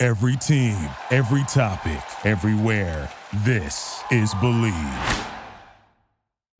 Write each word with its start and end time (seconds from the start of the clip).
Every 0.00 0.36
team, 0.36 0.76
every 1.10 1.42
topic, 1.48 2.00
everywhere. 2.24 3.10
This 3.38 4.00
is 4.12 4.32
Believe. 4.34 5.26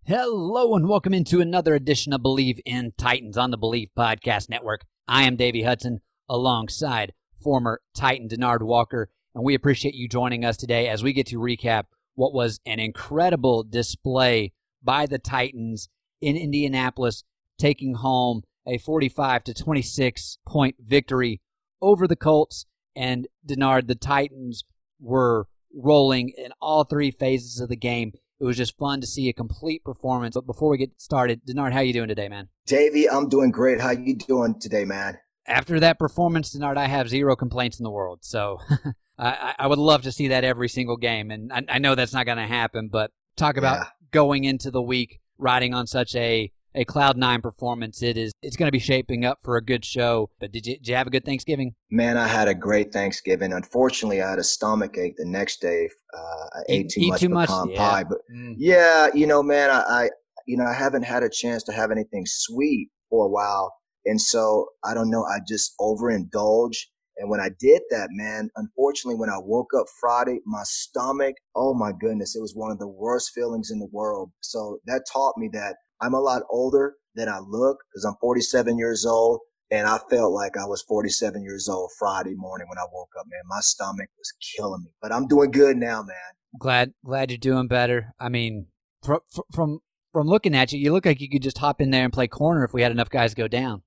Hello 0.04 0.74
and 0.74 0.88
welcome 0.88 1.14
into 1.14 1.40
another 1.40 1.76
edition 1.76 2.12
of 2.12 2.20
Believe 2.20 2.58
in 2.66 2.94
Titans 2.98 3.38
on 3.38 3.52
the 3.52 3.56
Believe 3.56 3.90
Podcast 3.96 4.48
Network. 4.48 4.80
I 5.06 5.22
am 5.22 5.36
Davey 5.36 5.62
Hudson 5.62 6.00
alongside 6.28 7.12
former 7.40 7.80
Titan 7.94 8.26
Denard 8.26 8.62
Walker, 8.62 9.08
and 9.36 9.44
we 9.44 9.54
appreciate 9.54 9.94
you 9.94 10.08
joining 10.08 10.44
us 10.44 10.56
today 10.56 10.88
as 10.88 11.04
we 11.04 11.12
get 11.12 11.28
to 11.28 11.38
recap 11.38 11.84
what 12.16 12.34
was 12.34 12.58
an 12.66 12.80
incredible 12.80 13.62
display 13.62 14.52
by 14.82 15.06
the 15.06 15.20
Titans 15.20 15.88
in 16.20 16.36
Indianapolis, 16.36 17.22
taking 17.56 17.94
home 17.94 18.42
a 18.66 18.78
45 18.78 19.44
to 19.44 19.54
26 19.54 20.38
point 20.44 20.74
victory 20.80 21.40
over 21.80 22.08
the 22.08 22.16
Colts. 22.16 22.66
And 22.98 23.28
Denard, 23.46 23.86
the 23.86 23.94
Titans 23.94 24.64
were 24.98 25.46
rolling 25.72 26.32
in 26.36 26.50
all 26.60 26.82
three 26.82 27.12
phases 27.12 27.60
of 27.60 27.68
the 27.68 27.76
game. 27.76 28.10
It 28.40 28.44
was 28.44 28.56
just 28.56 28.76
fun 28.76 29.00
to 29.00 29.06
see 29.06 29.28
a 29.28 29.32
complete 29.32 29.84
performance. 29.84 30.34
But 30.34 30.46
before 30.46 30.68
we 30.68 30.78
get 30.78 31.00
started, 31.00 31.42
Denard, 31.48 31.72
how 31.72 31.80
you 31.80 31.92
doing 31.92 32.08
today, 32.08 32.28
man? 32.28 32.48
Davey, 32.66 33.08
I'm 33.08 33.28
doing 33.28 33.52
great. 33.52 33.80
How 33.80 33.90
you 33.90 34.16
doing 34.16 34.58
today, 34.58 34.84
man? 34.84 35.18
After 35.46 35.78
that 35.78 36.00
performance, 36.00 36.54
Denard, 36.54 36.76
I 36.76 36.86
have 36.86 37.08
zero 37.08 37.36
complaints 37.36 37.78
in 37.78 37.84
the 37.84 37.90
world. 37.90 38.18
So 38.22 38.58
I, 39.18 39.54
I, 39.56 39.66
would 39.68 39.78
love 39.78 40.02
to 40.02 40.12
see 40.12 40.28
that 40.28 40.42
every 40.42 40.68
single 40.68 40.96
game. 40.96 41.30
And 41.30 41.52
I, 41.52 41.62
I 41.68 41.78
know 41.78 41.94
that's 41.94 42.12
not 42.12 42.26
going 42.26 42.38
to 42.38 42.46
happen, 42.46 42.88
but 42.88 43.12
talk 43.36 43.56
about 43.56 43.78
yeah. 43.78 43.84
going 44.10 44.42
into 44.42 44.72
the 44.72 44.82
week 44.82 45.20
riding 45.38 45.72
on 45.72 45.86
such 45.86 46.16
a 46.16 46.50
a 46.74 46.84
cloud 46.84 47.16
nine 47.16 47.40
performance. 47.40 48.02
It 48.02 48.16
is 48.16 48.32
it's 48.42 48.56
going 48.56 48.68
to 48.68 48.72
be 48.72 48.78
shaping 48.78 49.24
up 49.24 49.38
for 49.42 49.56
a 49.56 49.64
good 49.64 49.84
show. 49.84 50.30
But 50.40 50.52
did 50.52 50.66
you, 50.66 50.76
did 50.76 50.88
you 50.88 50.94
have 50.94 51.06
a 51.06 51.10
good 51.10 51.24
Thanksgiving? 51.24 51.74
Man, 51.90 52.16
I 52.16 52.26
had 52.26 52.48
a 52.48 52.54
great 52.54 52.92
Thanksgiving. 52.92 53.52
Unfortunately, 53.52 54.22
I 54.22 54.30
had 54.30 54.38
a 54.38 54.44
stomach 54.44 54.96
ache 54.96 55.16
the 55.16 55.24
next 55.24 55.60
day. 55.60 55.88
Uh, 56.14 56.18
I 56.18 56.60
eat, 56.68 56.74
ate 56.74 56.88
too 56.90 57.00
eat 57.00 57.08
much 57.08 57.20
too 57.20 57.28
pecan 57.28 57.68
much? 57.68 57.76
pie, 57.76 57.98
yeah. 57.98 58.04
but 58.08 58.18
mm. 58.34 58.54
yeah, 58.56 59.08
you 59.14 59.26
know, 59.26 59.42
man, 59.42 59.70
I, 59.70 59.80
I 59.80 60.10
you 60.46 60.56
know 60.56 60.64
I 60.64 60.74
haven't 60.74 61.04
had 61.04 61.22
a 61.22 61.30
chance 61.30 61.62
to 61.64 61.72
have 61.72 61.90
anything 61.90 62.24
sweet 62.26 62.90
for 63.10 63.26
a 63.26 63.28
while, 63.28 63.74
and 64.04 64.20
so 64.20 64.68
I 64.84 64.94
don't 64.94 65.10
know. 65.10 65.24
I 65.24 65.38
just 65.46 65.74
overindulge. 65.80 66.76
And 67.20 67.28
when 67.28 67.40
I 67.40 67.50
did 67.58 67.82
that, 67.90 68.10
man, 68.12 68.48
unfortunately, 68.54 69.18
when 69.18 69.28
I 69.28 69.38
woke 69.40 69.70
up 69.76 69.86
Friday, 70.00 70.38
my 70.46 70.62
stomach, 70.62 71.34
oh 71.56 71.74
my 71.74 71.90
goodness, 71.90 72.36
it 72.36 72.40
was 72.40 72.54
one 72.54 72.70
of 72.70 72.78
the 72.78 72.86
worst 72.86 73.32
feelings 73.34 73.72
in 73.72 73.80
the 73.80 73.88
world. 73.90 74.30
So 74.38 74.78
that 74.86 75.02
taught 75.12 75.34
me 75.36 75.50
that 75.52 75.74
I'm 76.00 76.14
a 76.14 76.20
lot 76.20 76.42
older 76.50 76.94
than 77.14 77.28
I 77.28 77.38
look 77.38 77.78
because 77.90 78.04
I'm 78.04 78.14
47 78.20 78.78
years 78.78 79.04
old. 79.04 79.40
And 79.70 79.86
I 79.86 79.98
felt 80.08 80.32
like 80.32 80.56
I 80.56 80.64
was 80.64 80.82
47 80.88 81.42
years 81.42 81.68
old 81.68 81.90
Friday 81.98 82.34
morning 82.34 82.68
when 82.68 82.78
I 82.78 82.86
woke 82.90 83.10
up, 83.20 83.26
man. 83.28 83.42
My 83.46 83.60
stomach 83.60 84.08
was 84.16 84.32
killing 84.56 84.82
me, 84.84 84.90
but 85.02 85.12
I'm 85.12 85.26
doing 85.26 85.50
good 85.50 85.76
now, 85.76 86.02
man. 86.02 86.16
Glad, 86.58 86.94
glad 87.04 87.30
you're 87.30 87.36
doing 87.36 87.68
better. 87.68 88.14
I 88.18 88.30
mean, 88.30 88.68
from, 89.02 89.20
from, 89.52 89.80
from 90.12 90.26
looking 90.26 90.54
at 90.54 90.72
you, 90.72 90.78
you 90.78 90.92
look 90.92 91.04
like 91.04 91.20
you 91.20 91.28
could 91.28 91.42
just 91.42 91.58
hop 91.58 91.82
in 91.82 91.90
there 91.90 92.04
and 92.04 92.12
play 92.12 92.28
corner 92.28 92.64
if 92.64 92.72
we 92.72 92.80
had 92.80 92.92
enough 92.92 93.10
guys 93.10 93.34
go 93.34 93.46
down. 93.46 93.82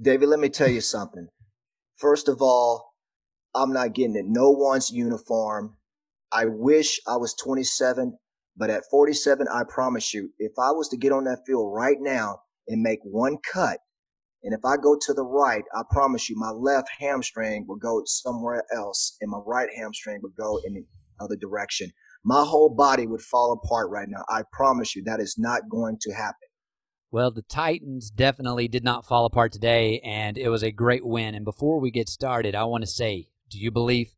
David, 0.00 0.30
let 0.30 0.40
me 0.40 0.48
tell 0.48 0.70
you 0.70 0.80
something. 0.80 1.28
First 1.96 2.28
of 2.28 2.40
all, 2.40 2.94
I'm 3.54 3.74
not 3.74 3.92
getting 3.92 4.16
it. 4.16 4.24
No 4.26 4.48
one's 4.48 4.90
uniform. 4.90 5.76
I 6.32 6.46
wish 6.46 7.00
I 7.06 7.16
was 7.16 7.34
27 7.34 8.16
but 8.56 8.70
at 8.70 8.84
47, 8.90 9.46
I 9.52 9.62
promise 9.68 10.12
you, 10.12 10.30
if 10.38 10.52
I 10.58 10.70
was 10.72 10.88
to 10.90 10.96
get 10.96 11.12
on 11.12 11.24
that 11.24 11.40
field 11.46 11.72
right 11.74 11.98
now 12.00 12.40
and 12.68 12.82
make 12.82 13.00
one 13.02 13.38
cut, 13.52 13.78
and 14.42 14.54
if 14.54 14.64
I 14.64 14.76
go 14.76 14.96
to 15.00 15.12
the 15.12 15.24
right, 15.24 15.64
I 15.74 15.82
promise 15.90 16.30
you, 16.30 16.36
my 16.38 16.50
left 16.50 16.88
hamstring 16.98 17.66
will 17.68 17.76
go 17.76 18.02
somewhere 18.06 18.64
else, 18.74 19.16
and 19.20 19.30
my 19.30 19.40
right 19.44 19.68
hamstring 19.76 20.20
would 20.22 20.34
go 20.38 20.60
in 20.64 20.74
the 20.74 20.84
other 21.20 21.36
direction. 21.36 21.90
My 22.24 22.44
whole 22.44 22.70
body 22.70 23.06
would 23.06 23.20
fall 23.20 23.52
apart 23.52 23.90
right 23.90 24.08
now. 24.08 24.24
I 24.28 24.42
promise 24.52 24.96
you, 24.96 25.02
that 25.04 25.20
is 25.20 25.36
not 25.38 25.68
going 25.70 25.98
to 26.02 26.12
happen. 26.12 26.48
Well, 27.10 27.30
the 27.30 27.42
Titans 27.42 28.10
definitely 28.10 28.68
did 28.68 28.84
not 28.84 29.04
fall 29.04 29.26
apart 29.26 29.52
today, 29.52 30.00
and 30.04 30.38
it 30.38 30.48
was 30.48 30.62
a 30.62 30.70
great 30.70 31.04
win. 31.04 31.34
And 31.34 31.44
before 31.44 31.80
we 31.80 31.90
get 31.90 32.08
started, 32.08 32.54
I 32.54 32.64
want 32.64 32.82
to 32.82 32.90
say, 32.90 33.28
do 33.50 33.58
you 33.58 33.70
believe? 33.70 34.14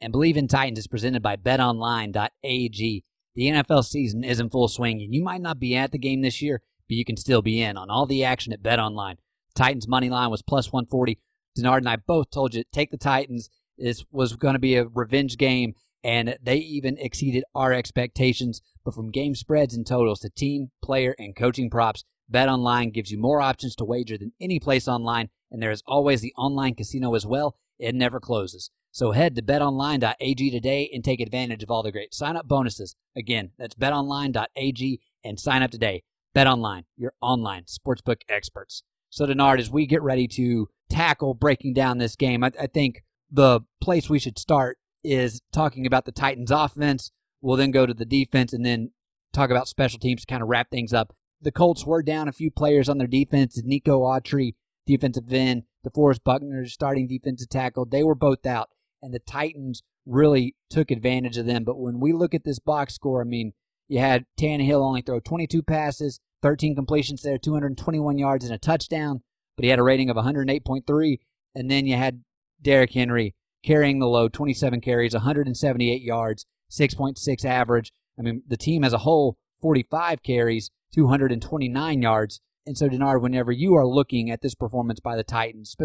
And 0.00 0.10
Believe 0.10 0.36
in 0.36 0.48
Titans 0.48 0.80
is 0.80 0.88
presented 0.88 1.22
by 1.22 1.36
betonline.ag. 1.36 3.04
The 3.34 3.48
NFL 3.48 3.84
season 3.84 4.24
is 4.24 4.40
in 4.40 4.50
full 4.50 4.68
swing, 4.68 5.00
and 5.00 5.14
you 5.14 5.22
might 5.22 5.40
not 5.40 5.58
be 5.58 5.74
at 5.74 5.90
the 5.90 5.98
game 5.98 6.20
this 6.20 6.42
year, 6.42 6.60
but 6.88 6.96
you 6.96 7.04
can 7.04 7.16
still 7.16 7.40
be 7.40 7.62
in 7.62 7.76
on 7.78 7.88
all 7.88 8.04
the 8.04 8.24
action 8.24 8.52
at 8.52 8.62
Bet 8.62 8.78
Online. 8.78 9.16
Titans 9.54 9.88
money 9.88 10.10
line 10.10 10.30
was 10.30 10.42
plus 10.42 10.72
140. 10.72 11.18
Denard 11.58 11.78
and 11.78 11.88
I 11.88 11.96
both 11.96 12.30
told 12.30 12.54
you 12.54 12.64
take 12.72 12.90
the 12.90 12.98
Titans. 12.98 13.48
This 13.78 14.04
was 14.10 14.36
going 14.36 14.54
to 14.54 14.58
be 14.58 14.76
a 14.76 14.86
revenge 14.86 15.38
game, 15.38 15.74
and 16.04 16.36
they 16.42 16.56
even 16.56 16.98
exceeded 16.98 17.44
our 17.54 17.72
expectations. 17.72 18.60
But 18.84 18.94
from 18.94 19.10
game 19.10 19.34
spreads 19.34 19.74
and 19.74 19.86
totals 19.86 20.20
to 20.20 20.30
team, 20.30 20.70
player, 20.82 21.14
and 21.18 21.34
coaching 21.34 21.70
props, 21.70 22.04
Bet 22.28 22.48
Online 22.48 22.90
gives 22.90 23.10
you 23.10 23.18
more 23.18 23.40
options 23.40 23.74
to 23.76 23.84
wager 23.84 24.18
than 24.18 24.32
any 24.40 24.60
place 24.60 24.88
online, 24.88 25.30
and 25.50 25.62
there 25.62 25.70
is 25.70 25.82
always 25.86 26.20
the 26.20 26.34
online 26.36 26.74
casino 26.74 27.14
as 27.14 27.26
well. 27.26 27.56
It 27.78 27.94
never 27.94 28.20
closes. 28.20 28.70
So 28.92 29.12
head 29.12 29.34
to 29.36 29.42
betonline.ag 29.42 30.50
today 30.50 30.90
and 30.92 31.02
take 31.02 31.20
advantage 31.20 31.62
of 31.62 31.70
all 31.70 31.82
the 31.82 31.90
great 31.90 32.12
sign 32.12 32.36
up 32.36 32.46
bonuses. 32.46 32.94
Again, 33.16 33.52
that's 33.58 33.74
betonline.ag 33.74 35.00
and 35.24 35.40
sign 35.40 35.62
up 35.62 35.70
today. 35.70 36.02
BetOnline, 36.36 36.84
your 36.96 37.14
online 37.22 37.64
sportsbook 37.64 38.20
experts. 38.28 38.82
So, 39.08 39.26
Denard, 39.26 39.58
as 39.58 39.70
we 39.70 39.86
get 39.86 40.02
ready 40.02 40.28
to 40.28 40.68
tackle 40.90 41.32
breaking 41.32 41.72
down 41.72 41.98
this 41.98 42.16
game, 42.16 42.44
I, 42.44 42.52
I 42.60 42.66
think 42.66 43.02
the 43.30 43.60
place 43.80 44.10
we 44.10 44.18
should 44.18 44.38
start 44.38 44.76
is 45.02 45.40
talking 45.52 45.86
about 45.86 46.04
the 46.04 46.12
Titans 46.12 46.50
offense. 46.50 47.12
We'll 47.40 47.56
then 47.56 47.70
go 47.70 47.86
to 47.86 47.94
the 47.94 48.04
defense 48.04 48.52
and 48.52 48.64
then 48.64 48.92
talk 49.32 49.50
about 49.50 49.68
special 49.68 49.98
teams 49.98 50.22
to 50.22 50.26
kind 50.26 50.42
of 50.42 50.48
wrap 50.48 50.70
things 50.70 50.92
up. 50.92 51.14
The 51.40 51.52
Colts 51.52 51.86
were 51.86 52.02
down 52.02 52.28
a 52.28 52.32
few 52.32 52.50
players 52.50 52.90
on 52.90 52.98
their 52.98 53.06
defense. 53.06 53.60
Nico 53.64 54.02
Autry, 54.02 54.54
defensive 54.86 55.32
end, 55.32 55.64
DeForest 55.86 56.24
Buckner, 56.24 56.66
starting 56.66 57.08
defensive 57.08 57.48
tackle. 57.48 57.86
They 57.86 58.04
were 58.04 58.14
both 58.14 58.46
out 58.46 58.68
and 59.02 59.12
the 59.12 59.18
Titans 59.18 59.82
really 60.06 60.54
took 60.70 60.90
advantage 60.90 61.36
of 61.36 61.46
them. 61.46 61.64
But 61.64 61.78
when 61.78 62.00
we 62.00 62.12
look 62.12 62.34
at 62.34 62.44
this 62.44 62.58
box 62.58 62.94
score, 62.94 63.20
I 63.20 63.24
mean, 63.24 63.52
you 63.88 63.98
had 63.98 64.24
Tannehill 64.38 64.82
only 64.82 65.02
throw 65.02 65.20
22 65.20 65.62
passes, 65.62 66.20
13 66.42 66.74
completions 66.74 67.22
there, 67.22 67.38
221 67.38 68.18
yards 68.18 68.44
and 68.44 68.54
a 68.54 68.58
touchdown, 68.58 69.22
but 69.56 69.64
he 69.64 69.70
had 69.70 69.78
a 69.78 69.84
rating 69.84 70.10
of 70.10 70.16
108.3. 70.16 71.18
And 71.54 71.70
then 71.70 71.86
you 71.86 71.96
had 71.96 72.22
Derrick 72.60 72.92
Henry 72.92 73.34
carrying 73.64 73.98
the 73.98 74.06
load, 74.06 74.32
27 74.32 74.80
carries, 74.80 75.14
178 75.14 76.02
yards, 76.02 76.46
6.6 76.70 77.44
average. 77.44 77.92
I 78.18 78.22
mean, 78.22 78.42
the 78.46 78.56
team 78.56 78.84
as 78.84 78.92
a 78.92 78.98
whole, 78.98 79.36
45 79.60 80.22
carries, 80.22 80.70
229 80.94 82.02
yards. 82.02 82.40
And 82.66 82.78
so, 82.78 82.88
Denard, 82.88 83.20
whenever 83.20 83.52
you 83.52 83.74
are 83.74 83.86
looking 83.86 84.30
at 84.30 84.40
this 84.40 84.54
performance 84.54 85.00
by 85.00 85.16
the 85.16 85.24
Titans, 85.24 85.76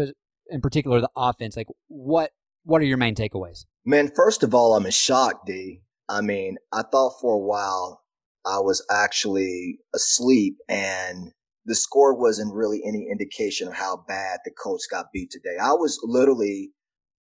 in 0.50 0.60
particular 0.60 1.00
the 1.00 1.10
offense, 1.16 1.56
like 1.56 1.68
what 1.88 2.32
what 2.68 2.82
are 2.82 2.84
your 2.84 2.98
main 2.98 3.14
takeaways? 3.14 3.64
Man, 3.86 4.10
first 4.14 4.42
of 4.42 4.52
all, 4.52 4.74
I'm 4.74 4.84
in 4.84 4.92
shock, 4.92 5.46
D. 5.46 5.80
I 6.06 6.20
mean, 6.20 6.58
I 6.70 6.82
thought 6.82 7.14
for 7.18 7.34
a 7.34 7.38
while 7.38 8.02
I 8.44 8.58
was 8.58 8.84
actually 8.90 9.78
asleep 9.94 10.56
and 10.68 11.32
the 11.64 11.74
score 11.74 12.14
wasn't 12.14 12.54
really 12.54 12.82
any 12.86 13.08
indication 13.10 13.68
of 13.68 13.74
how 13.74 14.04
bad 14.06 14.40
the 14.44 14.50
Colts 14.50 14.86
got 14.86 15.06
beat 15.14 15.30
today. 15.30 15.56
I 15.58 15.72
was 15.72 15.98
literally, 16.04 16.72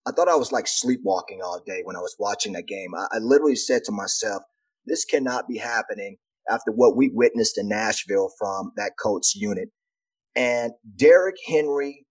I 0.06 0.12
thought 0.12 0.28
I 0.28 0.36
was 0.36 0.52
like 0.52 0.68
sleepwalking 0.68 1.40
all 1.42 1.62
day 1.66 1.80
when 1.86 1.96
I 1.96 2.00
was 2.00 2.18
watching 2.20 2.52
that 2.54 2.68
game. 2.68 2.94
I, 2.94 3.08
I 3.14 3.20
literally 3.20 3.56
said 3.56 3.84
to 3.86 3.94
myself, 3.94 4.44
this 4.86 5.06
cannot 5.06 5.48
be 5.48 5.58
happening 5.58 6.18
after 6.50 6.72
what 6.74 6.98
we 6.98 7.10
witnessed 7.14 7.58
in 7.58 7.70
Nashville 7.70 8.32
from 8.38 8.74
that 8.76 8.94
Colts 9.02 9.34
unit. 9.34 9.70
And 10.36 10.74
Derrick 10.98 11.38
Henry, 11.48 12.06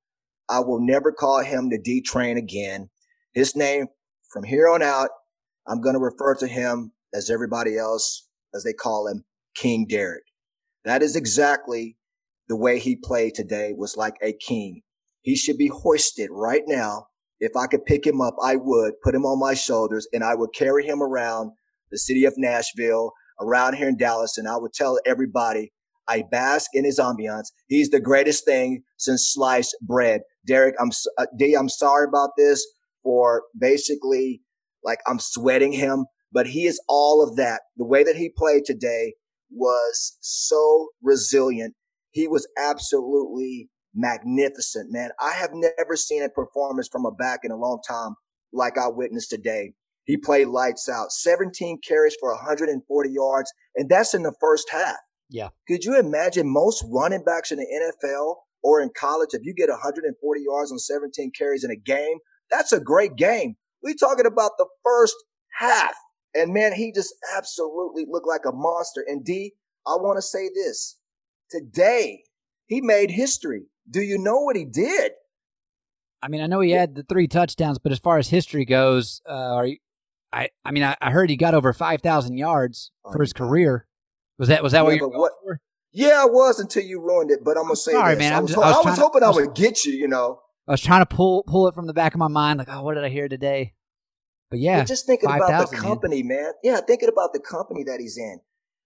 I 0.49 0.61
will 0.61 0.81
never 0.81 1.12
call 1.12 1.43
him 1.43 1.69
the 1.69 1.78
D 1.78 2.00
train 2.00 2.38
again. 2.38 2.88
His 3.37 3.55
name 3.55 3.88
from 4.33 4.44
here 4.44 4.67
on 4.67 4.83
out, 4.83 5.11
I'm 5.69 5.83
going 5.83 5.94
to 5.94 6.00
refer 6.00 6.35
to 6.37 6.47
him 6.47 6.93
as 7.12 7.29
everybody 7.29 7.77
else, 7.77 8.27
as 8.55 8.65
they 8.65 8.73
call 8.73 9.09
him, 9.09 9.27
King 9.55 9.87
Derrick. 9.87 10.23
That 10.87 11.03
is 11.03 11.17
exactly 11.17 11.99
the 12.49 12.56
way 12.56 12.79
he 12.79 12.97
played 12.97 13.35
today 13.35 13.75
was 13.77 13.94
like 13.94 14.15
a 14.23 14.33
king. 14.33 14.81
He 15.21 15.37
should 15.37 15.59
be 15.59 15.67
hoisted 15.67 16.31
right 16.33 16.62
now 16.67 17.09
if 17.38 17.55
I 17.56 17.67
could 17.67 17.85
pick 17.85 18.06
him 18.06 18.23
up, 18.23 18.37
I 18.43 18.56
would 18.56 18.94
put 19.05 19.15
him 19.15 19.27
on 19.27 19.38
my 19.38 19.53
shoulders 19.53 20.09
and 20.15 20.25
I 20.25 20.35
would 20.35 20.55
carry 20.55 20.87
him 20.87 21.03
around 21.03 21.53
the 21.91 21.99
city 21.99 22.25
of 22.25 22.33
Nashville, 22.38 23.12
around 23.38 23.75
here 23.75 23.88
in 23.88 23.99
Dallas, 23.99 24.38
and 24.38 24.49
I 24.49 24.56
would 24.56 24.73
tell 24.73 24.99
everybody 25.05 25.75
I 26.09 26.25
bask 26.31 26.71
in 26.73 26.87
his 26.87 26.99
ambiance. 26.99 27.49
He's 27.67 27.91
the 27.91 28.00
greatest 28.00 28.47
thing 28.47 28.83
since 28.97 29.31
sliced 29.35 29.77
bread. 29.83 30.23
Derrick, 30.47 30.75
I'm 30.81 30.91
uh, 31.19 31.27
D. 31.37 31.55
I'm 31.55 31.69
sorry 31.69 32.06
about 32.09 32.31
this 32.38 32.67
for 33.06 33.44
basically 33.56 34.43
like 34.82 34.99
I'm 35.06 35.20
sweating 35.20 35.70
him, 35.70 36.06
but 36.32 36.49
he 36.49 36.67
is 36.67 36.82
all 36.88 37.23
of 37.23 37.37
that. 37.37 37.61
The 37.76 37.87
way 37.87 38.03
that 38.03 38.17
he 38.17 38.32
played 38.37 38.64
today 38.64 39.14
was 39.49 40.19
so 40.20 40.88
resilient. 41.00 41.75
He 42.11 42.26
was 42.26 42.49
absolutely 42.58 43.69
magnificent, 43.94 44.93
man. 44.93 45.11
I 45.20 45.32
have 45.35 45.50
never 45.53 45.94
seen 45.94 46.25
a 46.25 46.29
performance 46.29 46.88
from 46.91 47.06
a 47.06 47.12
back 47.12 47.41
in 47.44 47.53
a 47.53 47.56
long 47.56 47.81
time 47.88 48.17
like 48.53 48.76
I 48.76 48.88
witnessed 48.88 49.31
today. 49.31 49.75
He 50.05 50.17
played 50.17 50.49
lights 50.49 50.88
out, 50.88 51.12
17 51.12 51.79
carries 51.87 52.17
for 52.19 52.35
140 52.35 53.11
yards, 53.11 53.52
and 53.76 53.88
that's 53.88 54.14
in 54.14 54.23
the 54.25 54.35
first 54.41 54.69
half. 54.70 54.97
Yeah. 55.31 55.50
Could 55.69 55.85
you 55.85 55.99
imagine 55.99 56.52
most 56.52 56.85
running 56.88 57.23
backs 57.25 57.52
in 57.52 57.59
the 57.59 57.93
NFL 58.06 58.35
or 58.62 58.81
in 58.81 58.91
college, 58.99 59.31
if 59.32 59.43
you 59.44 59.55
get 59.55 59.69
140 59.69 60.41
yards 60.43 60.73
on 60.73 60.79
17 60.79 61.31
carries 61.38 61.62
in 61.62 61.70
a 61.70 61.76
game, 61.76 62.19
that's 62.50 62.72
a 62.72 62.81
great 62.81 63.16
game. 63.16 63.56
We're 63.82 63.94
talking 63.94 64.26
about 64.26 64.52
the 64.58 64.66
first 64.84 65.16
half. 65.58 65.94
And 66.34 66.52
man, 66.52 66.72
he 66.72 66.93
just 66.93 67.14
absolutely 67.37 68.04
looked 68.08 68.26
like 68.26 68.44
a 68.46 68.52
monster. 68.52 69.04
And 69.06 69.25
D, 69.25 69.54
I 69.87 69.93
want 69.96 70.19
to 70.19 70.22
say 70.22 70.50
this. 70.54 70.96
Today, 71.50 72.22
he 72.66 72.81
made 72.81 73.10
history. 73.10 73.62
Do 73.88 74.00
you 74.00 74.19
know 74.19 74.40
what 74.40 74.56
he 74.56 74.64
did? 74.64 75.12
I 76.22 76.28
mean, 76.28 76.40
I 76.40 76.46
know 76.46 76.60
he 76.60 76.72
had 76.72 76.94
the 76.94 77.04
three 77.04 77.28
touchdowns, 77.28 77.78
but 77.78 77.93
as 77.93 77.98
far 77.98 78.19
as 78.19 78.28
history 78.28 78.64
goes, 78.64 79.22
uh, 79.28 79.62
you, 79.62 79.76
I, 80.32 80.50
I 80.64 80.72
mean, 80.72 80.82
I, 80.82 80.96
I, 81.00 81.10
heard 81.10 81.31
he 81.31 81.37
got 81.37 81.54
over 81.54 81.72
five 81.72 82.02
thousand 82.02 82.37
yards 82.37 82.90
oh, 83.04 83.12
for 83.12 83.20
his 83.20 83.32
career. 83.32 83.87
Was 84.38 84.49
that 84.49 84.62
was 84.62 84.72
that 84.72 84.81
yeah, 84.81 84.82
what 84.82 84.96
you 84.96 85.08
were 85.08 85.19
what, 85.19 85.32
for? 85.42 85.60
Yeah, 85.92 86.22
I 86.22 86.25
was 86.25 86.58
until 86.58 86.82
you 86.82 87.00
ruined 87.00 87.31
it. 87.31 87.44
But 87.44 87.56
I'm 87.56 87.64
gonna 87.64 87.76
say 87.76 87.92
sorry, 87.92 88.14
this. 88.14 88.19
man. 88.19 88.32
I 88.32 88.40
was, 88.40 88.50
just, 88.50 88.62
I 88.62 88.69
was, 88.69 88.87
I 88.87 88.90
was 88.90 88.99
hoping 88.99 89.20
to, 89.20 89.26
I 89.26 89.31
would 89.31 89.54
get 89.54 89.84
you. 89.84 89.92
You 89.92 90.08
know, 90.08 90.40
I 90.68 90.72
was 90.72 90.80
trying 90.80 91.02
to 91.02 91.06
pull 91.06 91.44
pull 91.44 91.68
it 91.68 91.74
from 91.74 91.86
the 91.86 91.94
back 91.94 92.14
of 92.14 92.18
my 92.18 92.28
mind, 92.28 92.58
like, 92.58 92.68
oh, 92.70 92.82
what 92.82 92.94
did 92.94 93.04
I 93.04 93.08
hear 93.08 93.28
today? 93.28 93.74
But 94.50 94.58
yeah, 94.60 94.80
But 94.80 94.88
just 94.88 95.06
thinking 95.06 95.28
5, 95.28 95.36
about 95.40 95.70
the 95.70 95.76
company, 95.76 96.22
man. 96.22 96.42
man. 96.42 96.52
Yeah, 96.62 96.80
thinking 96.80 97.08
about 97.08 97.32
the 97.32 97.40
company 97.40 97.84
that 97.84 98.00
he's 98.00 98.16
in. 98.16 98.40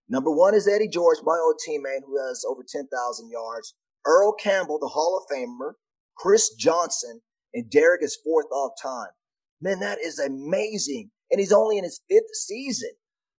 Number 0.08 0.30
one 0.30 0.54
is 0.54 0.66
Eddie 0.66 0.88
George, 0.88 1.18
my 1.22 1.38
old 1.38 1.60
teammate, 1.66 2.00
who 2.06 2.18
has 2.26 2.44
over 2.48 2.64
ten 2.66 2.88
thousand 2.88 3.30
yards. 3.30 3.74
Earl 4.06 4.32
Campbell, 4.32 4.78
the 4.78 4.88
Hall 4.88 5.18
of 5.18 5.34
Famer, 5.34 5.72
Chris 6.16 6.54
Johnson, 6.54 7.20
and 7.54 7.70
Derrick 7.70 8.02
is 8.02 8.18
fourth 8.24 8.46
all 8.52 8.74
time. 8.82 9.10
Man, 9.60 9.80
that 9.80 9.98
is 10.00 10.18
amazing. 10.18 11.10
And 11.30 11.38
he's 11.38 11.52
only 11.52 11.78
in 11.78 11.84
his 11.84 12.00
fifth 12.10 12.34
season. 12.34 12.90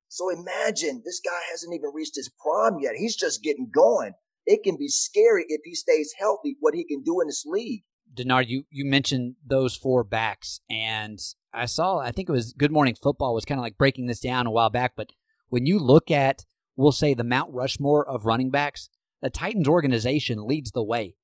So 0.07 0.29
imagine 0.29 1.01
this 1.03 1.21
guy 1.23 1.39
hasn't 1.49 1.73
even 1.73 1.91
reached 1.93 2.15
his 2.15 2.31
prime 2.41 2.79
yet. 2.79 2.95
He's 2.95 3.15
just 3.15 3.43
getting 3.43 3.69
going. 3.73 4.13
It 4.45 4.63
can 4.63 4.77
be 4.77 4.87
scary 4.87 5.45
if 5.47 5.61
he 5.63 5.73
stays 5.75 6.13
healthy, 6.17 6.57
what 6.59 6.75
he 6.75 6.83
can 6.85 7.01
do 7.03 7.21
in 7.21 7.27
this 7.27 7.43
league. 7.45 7.83
Denard, 8.13 8.47
you, 8.47 8.63
you 8.69 8.85
mentioned 8.85 9.35
those 9.45 9.75
four 9.75 10.03
backs, 10.03 10.61
and 10.69 11.19
I 11.53 11.65
saw, 11.65 11.97
I 11.99 12.11
think 12.11 12.29
it 12.29 12.33
was 12.33 12.53
Good 12.53 12.71
Morning 12.71 12.95
Football 12.95 13.33
was 13.33 13.45
kind 13.45 13.59
of 13.59 13.63
like 13.63 13.77
breaking 13.77 14.07
this 14.07 14.19
down 14.19 14.47
a 14.47 14.51
while 14.51 14.69
back, 14.69 14.93
but 14.95 15.09
when 15.49 15.65
you 15.65 15.79
look 15.79 16.09
at, 16.11 16.45
we'll 16.75 16.91
say, 16.91 17.13
the 17.13 17.23
Mount 17.23 17.53
Rushmore 17.53 18.07
of 18.07 18.25
running 18.25 18.51
backs, 18.51 18.89
the 19.21 19.29
Titans 19.29 19.67
organization 19.67 20.47
leads 20.47 20.71
the 20.71 20.83
way. 20.83 21.15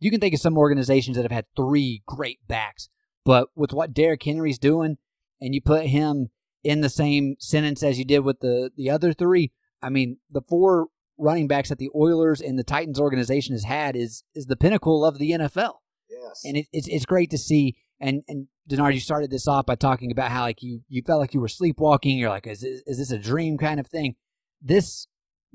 You 0.00 0.10
can 0.10 0.20
think 0.20 0.34
of 0.34 0.40
some 0.40 0.58
organizations 0.58 1.16
that 1.16 1.22
have 1.22 1.32
had 1.32 1.46
three 1.56 2.02
great 2.06 2.40
backs, 2.48 2.88
but 3.24 3.48
with 3.54 3.72
what 3.72 3.94
Derrick 3.94 4.22
Henry's 4.22 4.58
doing, 4.58 4.98
and 5.40 5.54
you 5.54 5.60
put 5.60 5.86
him 5.86 6.30
in 6.62 6.80
the 6.80 6.88
same 6.88 7.36
sentence 7.38 7.82
as 7.82 7.98
you 7.98 8.04
did 8.04 8.20
with 8.20 8.40
the 8.40 8.70
the 8.76 8.90
other 8.90 9.12
three, 9.12 9.52
I 9.82 9.90
mean, 9.90 10.18
the 10.30 10.42
four 10.48 10.88
running 11.18 11.46
backs 11.46 11.68
that 11.68 11.78
the 11.78 11.90
Oilers 11.94 12.40
and 12.40 12.58
the 12.58 12.64
Titans 12.64 12.98
organization 12.98 13.54
has 13.54 13.64
had 13.64 13.96
is 13.96 14.24
is 14.34 14.46
the 14.46 14.56
pinnacle 14.56 15.04
of 15.04 15.18
the 15.18 15.32
NFL. 15.32 15.74
Yes, 16.26 16.42
and 16.44 16.56
it, 16.56 16.66
it's 16.72 16.88
it's 16.88 17.06
great 17.06 17.30
to 17.30 17.38
see. 17.38 17.76
And 18.00 18.22
and 18.28 18.48
Denard, 18.68 18.94
you 18.94 19.00
started 19.00 19.30
this 19.30 19.46
off 19.46 19.66
by 19.66 19.76
talking 19.76 20.10
about 20.10 20.30
how 20.30 20.42
like 20.42 20.62
you 20.62 20.80
you 20.88 21.02
felt 21.06 21.20
like 21.20 21.34
you 21.34 21.40
were 21.40 21.48
sleepwalking. 21.48 22.18
You're 22.18 22.30
like, 22.30 22.46
is 22.46 22.62
is 22.62 22.98
this 22.98 23.10
a 23.10 23.18
dream 23.18 23.58
kind 23.58 23.78
of 23.78 23.86
thing? 23.86 24.16
This 24.60 25.06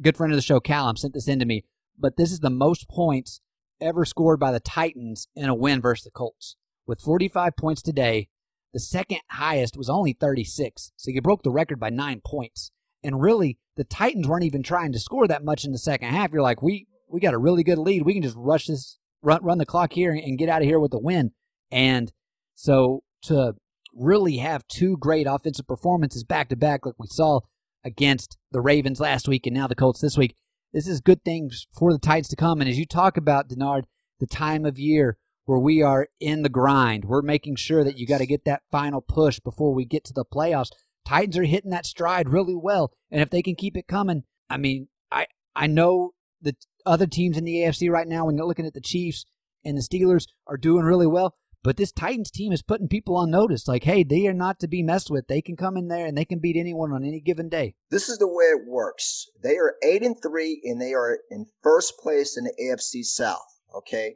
good 0.01 0.15
friend 0.15 0.31
of 0.31 0.37
the 0.37 0.41
show, 0.43 0.59
Callum, 0.59 0.95
sent 0.95 1.13
this 1.13 1.27
in 1.27 1.39
to 1.39 1.45
me 1.45 1.65
but 1.99 2.17
this 2.17 2.31
is 2.31 2.39
the 2.39 2.49
most 2.49 2.87
points 2.89 3.41
ever 3.81 4.05
scored 4.05 4.39
by 4.39 4.51
the 4.51 4.59
Titans 4.59 5.27
in 5.35 5.49
a 5.49 5.55
win 5.55 5.81
versus 5.81 6.05
the 6.05 6.11
Colts. 6.11 6.55
With 6.87 7.01
45 7.01 7.55
points 7.55 7.81
today, 7.81 8.29
the 8.73 8.79
second 8.79 9.19
highest 9.31 9.77
was 9.77 9.89
only 9.89 10.13
36. 10.13 10.91
So 10.95 11.11
you 11.11 11.21
broke 11.21 11.43
the 11.43 11.51
record 11.51 11.79
by 11.79 11.89
nine 11.89 12.21
points. 12.25 12.71
And 13.03 13.21
really, 13.21 13.57
the 13.75 13.83
Titans 13.83 14.27
weren't 14.27 14.43
even 14.43 14.63
trying 14.63 14.91
to 14.91 14.99
score 14.99 15.27
that 15.27 15.43
much 15.43 15.65
in 15.65 15.71
the 15.71 15.77
second 15.77 16.09
half. 16.09 16.31
You're 16.31 16.41
like, 16.41 16.61
we 16.61 16.87
we 17.07 17.19
got 17.19 17.33
a 17.33 17.39
really 17.39 17.63
good 17.63 17.79
lead. 17.79 18.03
We 18.03 18.13
can 18.13 18.21
just 18.21 18.35
rush 18.37 18.67
this, 18.67 18.98
run 19.21 19.43
run 19.43 19.57
the 19.57 19.65
clock 19.65 19.93
here, 19.93 20.11
and 20.11 20.37
get 20.37 20.49
out 20.49 20.61
of 20.61 20.67
here 20.67 20.79
with 20.79 20.91
the 20.91 20.99
win. 20.99 21.31
And 21.71 22.11
so 22.55 23.03
to 23.23 23.53
really 23.93 24.37
have 24.37 24.67
two 24.67 24.97
great 24.97 25.27
offensive 25.27 25.67
performances 25.67 26.23
back 26.23 26.49
to 26.49 26.55
back, 26.55 26.85
like 26.85 26.95
we 26.97 27.07
saw 27.07 27.41
against 27.83 28.37
the 28.51 28.61
Ravens 28.61 28.99
last 28.99 29.27
week 29.27 29.45
and 29.45 29.55
now 29.55 29.67
the 29.67 29.75
Colts 29.75 30.01
this 30.01 30.17
week, 30.17 30.35
this 30.73 30.87
is 30.87 31.01
good 31.01 31.23
things 31.23 31.67
for 31.77 31.91
the 31.91 31.99
Titans 31.99 32.29
to 32.29 32.35
come. 32.35 32.61
And 32.61 32.69
as 32.69 32.77
you 32.77 32.85
talk 32.85 33.17
about, 33.17 33.49
Denard, 33.49 33.83
the 34.19 34.27
time 34.27 34.65
of 34.65 34.77
year 34.77 35.17
where 35.45 35.59
we 35.59 35.81
are 35.81 36.07
in 36.19 36.43
the 36.43 36.49
grind, 36.49 37.05
we're 37.05 37.21
making 37.21 37.55
sure 37.55 37.83
that 37.83 37.97
you 37.97 38.05
got 38.05 38.19
to 38.19 38.27
get 38.27 38.45
that 38.45 38.61
final 38.71 39.01
push 39.01 39.39
before 39.39 39.73
we 39.73 39.85
get 39.85 40.03
to 40.05 40.13
the 40.13 40.25
playoffs. 40.25 40.69
Titans 41.05 41.37
are 41.37 41.43
hitting 41.43 41.71
that 41.71 41.87
stride 41.87 42.29
really 42.29 42.55
well. 42.55 42.91
And 43.09 43.21
if 43.21 43.29
they 43.29 43.41
can 43.41 43.55
keep 43.55 43.75
it 43.75 43.87
coming, 43.87 44.23
I 44.49 44.57
mean, 44.57 44.89
I, 45.11 45.25
I 45.55 45.67
know 45.67 46.11
the 46.41 46.55
other 46.85 47.07
teams 47.07 47.37
in 47.37 47.45
the 47.45 47.55
AFC 47.55 47.89
right 47.89 48.07
now, 48.07 48.25
when 48.25 48.37
you're 48.37 48.47
looking 48.47 48.65
at 48.65 48.73
the 48.73 48.81
Chiefs 48.81 49.25
and 49.63 49.77
the 49.77 49.81
Steelers, 49.81 50.25
are 50.47 50.57
doing 50.57 50.85
really 50.85 51.07
well. 51.07 51.35
But 51.61 51.75
this 51.75 51.91
Titans 51.91 52.31
team 52.31 52.53
is 52.53 52.61
putting 52.61 52.87
people 52.87 53.17
on 53.17 53.29
notice. 53.29 53.67
Like, 53.67 53.83
hey, 53.83 54.03
they 54.03 54.27
are 54.27 54.33
not 54.33 54.59
to 54.59 54.67
be 54.67 54.81
messed 54.81 55.11
with. 55.11 55.27
They 55.27 55.41
can 55.41 55.57
come 55.57 55.75
in 55.75 55.89
there 55.89 56.05
and 56.05 56.17
they 56.17 56.23
can 56.23 56.39
beat 56.39 56.55
anyone 56.55 56.93
on 56.93 57.03
any 57.03 57.19
given 57.19 57.49
day. 57.49 57.75
This 57.91 58.07
is 58.07 58.17
the 58.17 58.27
way 58.27 58.45
it 58.45 58.65
works. 58.65 59.25
They 59.43 59.57
are 59.57 59.75
eight 59.83 60.01
and 60.01 60.15
three, 60.21 60.61
and 60.63 60.81
they 60.81 60.93
are 60.93 61.19
in 61.29 61.47
first 61.61 61.97
place 61.99 62.37
in 62.37 62.45
the 62.45 62.53
AFC 62.61 63.03
South. 63.03 63.59
Okay, 63.75 64.15